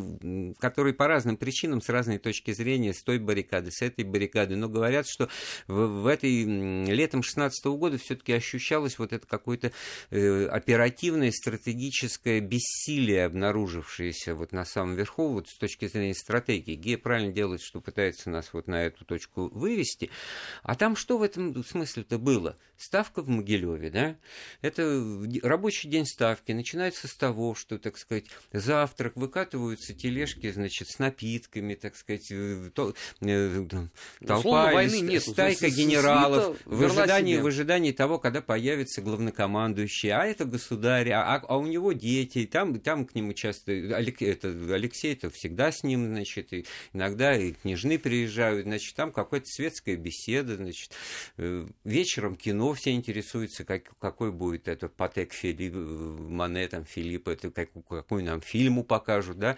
которые 0.60 0.94
по 0.94 1.08
разным 1.08 1.38
причинам, 1.38 1.82
с 1.82 1.90
разной 1.90 2.18
точки 2.18 2.52
зрения, 2.52 2.94
с 2.94 3.04
той 3.04 3.20
баррикады, 3.20 3.72
с 3.72 3.82
этой 3.82 4.04
баррикады, 4.04 4.56
но 4.56 4.70
говорят, 4.70 5.08
что 5.08 5.30
в, 5.68 6.04
в 6.04 6.08
этой 6.08 6.44
летом 6.86 7.24
16 7.24 7.66
года 7.66 7.98
все-таки 7.98 8.34
ощущалось 8.34 9.00
вот 9.00 9.14
это 9.14 9.26
какое-то 9.28 9.72
э, 10.10 10.46
оперативное, 10.48 11.32
стратегическое 11.32 12.40
бессилие, 12.40 13.26
обнаружившееся 13.26 14.36
вот 14.36 14.52
на 14.52 14.66
самом 14.66 14.96
верху, 14.96 15.30
вот 15.30 15.48
с 15.48 15.58
точки 15.58 15.88
зрения 15.88 16.16
стратегии. 16.16 16.76
Гея 16.76 16.98
правильно 16.98 17.32
делает, 17.32 17.62
что 17.62 17.82
пытается 17.82 18.30
нас 18.30 18.54
вот 18.54 18.68
на 18.68 18.84
эту 18.84 19.06
точку 19.06 19.50
вывести. 19.50 20.10
А 20.62 20.76
там 20.76 20.96
что 20.96 21.18
в 21.18 21.24
этом 21.24 21.64
смысле-то 21.64 22.18
было? 22.18 22.58
Ставка 22.78 23.22
в 23.22 23.30
Могилеве, 23.30 23.63
да? 23.90 24.16
Это 24.62 25.04
рабочий 25.42 25.90
день 25.90 26.06
ставки. 26.06 26.52
Начинается 26.52 27.08
с 27.08 27.16
того, 27.16 27.56
что, 27.56 27.78
так 27.78 27.98
сказать, 27.98 28.26
завтрак, 28.52 29.16
выкатываются 29.16 29.94
тележки, 29.94 30.52
значит, 30.52 30.90
с 30.90 31.00
напитками, 31.00 31.76
так 31.76 31.96
сказать, 31.96 32.32
э, 32.32 32.70
то- 32.74 32.94
э, 33.22 33.66
там, 33.70 33.90
толпа, 34.26 34.72
войны 34.74 35.00
нету. 35.02 35.32
стайка 35.32 35.70
генералов 35.70 36.58
в 36.66 36.84
ожидании, 36.84 37.38
в 37.38 37.48
ожидании 37.48 37.92
того, 37.92 38.20
когда 38.20 38.42
появится 38.42 39.02
главнокомандующий, 39.02 40.10
а 40.10 40.26
это 40.26 40.46
государь, 40.46 41.12
а, 41.12 41.36
а 41.36 41.58
у 41.58 41.66
него 41.66 41.94
дети, 41.94 42.46
там, 42.46 42.80
там 42.80 43.06
к 43.06 43.16
нему 43.16 43.34
часто, 43.34 43.72
это, 43.72 44.48
Алексей 44.74 45.14
это 45.14 45.30
всегда 45.30 45.72
с 45.72 45.84
ним, 45.84 46.08
значит, 46.08 46.54
и 46.54 46.66
иногда 46.94 47.38
и 47.38 47.54
княжны 47.54 48.00
приезжают, 48.00 48.64
значит, 48.66 48.96
там 48.96 49.12
какая-то 49.12 49.46
светская 49.48 49.96
беседа, 49.96 50.56
значит, 50.56 50.92
э, 51.38 51.68
вечером 51.84 52.36
кино, 52.36 52.74
все 52.74 52.92
интересуются, 52.92 53.53
как, 53.62 53.98
какой 54.00 54.32
будет 54.32 54.68
это 54.68 54.90
Патек 54.90 55.34
Филипп, 55.34 55.74
Мане, 55.76 56.68
там, 56.68 56.86
Филипп, 56.86 57.28
это 57.28 57.52
как, 57.52 57.70
какой 57.88 58.24
нам 58.24 58.42
фильму 58.42 58.84
покажут, 58.84 59.38
да, 59.38 59.58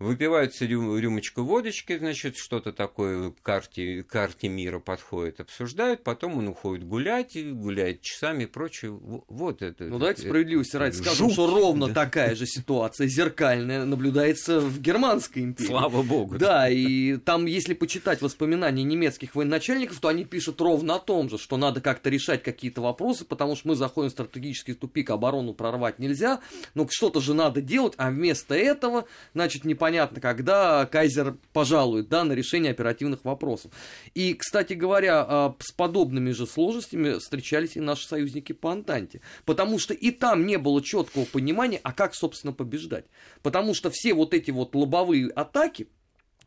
Выпиваются 0.00 0.64
рю- 0.64 0.96
рюмочку 0.96 1.42
водочки, 1.42 1.98
значит, 1.98 2.38
что-то 2.38 2.72
такое 2.72 3.32
к 3.32 3.42
карте, 3.42 4.02
карте 4.02 4.48
мира 4.48 4.78
подходит, 4.78 5.40
обсуждают, 5.40 6.02
потом 6.02 6.38
он 6.38 6.48
уходит 6.48 6.86
гулять, 6.88 7.36
и 7.36 7.50
гуляет 7.52 8.00
часами 8.00 8.44
и 8.44 8.46
прочее. 8.46 8.92
Во- 8.92 9.24
Вот 9.28 9.60
это. 9.60 9.84
Ну, 9.84 9.98
давайте 9.98 10.22
это- 10.22 10.30
справедливости 10.30 10.76
ради 10.76 10.94
скажем, 10.96 11.26
жуть, 11.26 11.34
что 11.34 11.46
ровно 11.54 11.88
да. 11.88 11.92
такая 11.92 12.34
же 12.34 12.46
ситуация 12.46 13.08
зеркальная 13.08 13.84
наблюдается 13.84 14.58
в 14.60 14.80
Германской 14.80 15.42
империи. 15.42 15.68
Слава 15.68 16.02
богу. 16.02 16.38
Да, 16.38 16.70
и 16.70 17.18
там, 17.18 17.44
если 17.44 17.74
почитать 17.74 18.22
воспоминания 18.22 18.82
немецких 18.84 19.34
военачальников, 19.34 20.00
то 20.00 20.08
они 20.08 20.24
пишут 20.24 20.62
ровно 20.62 20.94
о 20.94 20.98
том 20.98 21.28
же, 21.28 21.36
что 21.36 21.58
надо 21.58 21.82
как-то 21.82 22.08
решать 22.08 22.42
какие-то 22.42 22.80
вопросы, 22.80 23.26
потому 23.26 23.54
что 23.54 23.68
мы 23.68 23.76
заходим 23.76 24.08
в 24.08 24.12
стратегический 24.12 24.72
тупик, 24.72 25.10
оборону 25.10 25.52
прорвать 25.52 25.98
нельзя, 25.98 26.40
но 26.72 26.86
что-то 26.88 27.20
же 27.20 27.34
надо 27.34 27.60
делать, 27.60 27.92
а 27.98 28.08
вместо 28.10 28.54
этого, 28.54 29.04
значит, 29.34 29.66
непонятно, 29.66 29.89
когда 30.20 30.86
кайзер 30.86 31.36
пожалует, 31.52 32.08
да, 32.08 32.24
на 32.24 32.32
решение 32.32 32.72
оперативных 32.72 33.24
вопросов. 33.24 33.72
И, 34.14 34.34
кстати 34.34 34.74
говоря, 34.74 35.24
а, 35.26 35.56
с 35.60 35.72
подобными 35.72 36.30
же 36.32 36.46
сложностями 36.46 37.18
встречались 37.18 37.76
и 37.76 37.80
наши 37.80 38.06
союзники 38.06 38.52
по 38.52 38.72
Антанте, 38.72 39.20
потому 39.44 39.78
что 39.78 39.94
и 39.94 40.10
там 40.10 40.46
не 40.46 40.58
было 40.58 40.82
четкого 40.82 41.24
понимания, 41.24 41.80
а 41.82 41.92
как, 41.92 42.14
собственно, 42.14 42.52
побеждать. 42.52 43.04
Потому 43.42 43.74
что 43.74 43.90
все 43.90 44.14
вот 44.14 44.34
эти 44.34 44.50
вот 44.50 44.74
лобовые 44.74 45.28
атаки, 45.28 45.88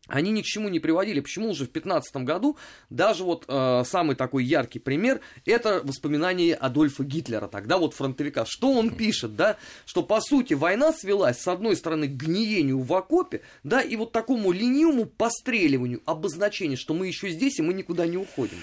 они 0.08 0.32
ни 0.32 0.42
к 0.42 0.46
чему 0.46 0.68
не 0.70 0.80
приводили. 0.80 1.22
Почему 1.22 1.50
уже 1.50 1.66
в 1.66 1.70
15 1.70 2.16
году 2.24 2.58
даже 2.90 3.24
вот 3.24 3.46
э, 3.48 3.84
самый 3.86 4.16
такой 4.16 4.44
яркий 4.44 4.80
пример 4.80 5.22
это 5.46 5.82
воспоминания 5.84 6.56
Адольфа 6.56 7.04
Гитлера, 7.04 7.48
тогда 7.48 7.78
вот 7.78 7.94
фронтовика. 7.94 8.46
Что 8.46 8.74
он 8.74 8.90
пишет, 8.90 9.36
да, 9.36 9.58
что 9.86 10.04
по 10.04 10.20
сути 10.20 10.54
война 10.54 10.92
свелась 10.92 11.40
с 11.40 11.48
одной 11.48 11.78
стороны 11.78 12.08
к 12.08 12.12
гниению 12.12 12.82
в 12.82 12.94
окопе, 12.94 13.42
да, 13.64 13.82
и 13.82 13.96
вот 13.96 14.12
такому 14.12 14.52
ленивому 14.52 15.06
постреливанию, 15.06 16.02
обозначению, 16.06 16.78
что 16.78 16.94
мы 16.94 17.08
еще 17.08 17.30
здесь 17.30 17.60
и 17.60 17.62
мы 17.62 17.74
никуда 17.74 18.06
не 18.06 18.18
уходим. 18.18 18.58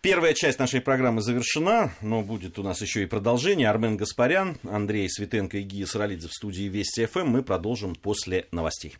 Первая 0.00 0.32
часть 0.32 0.60
нашей 0.60 0.80
программы 0.80 1.22
завершена, 1.22 1.92
но 2.02 2.22
будет 2.22 2.56
у 2.60 2.62
нас 2.62 2.80
еще 2.80 3.02
и 3.02 3.06
продолжение. 3.06 3.68
Армен 3.68 3.96
Гаспарян, 3.96 4.56
Андрей 4.62 5.10
Светенко 5.10 5.58
и 5.58 5.62
Гия 5.62 5.86
Саралидзе 5.86 6.28
в 6.28 6.32
студии 6.32 6.68
Вести 6.68 7.06
ФМ. 7.06 7.26
Мы 7.26 7.42
продолжим 7.42 7.96
после 7.96 8.46
новостей. 8.52 8.96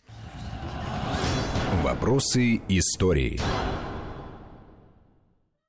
Вопросы 1.83 2.61
истории. 2.69 3.39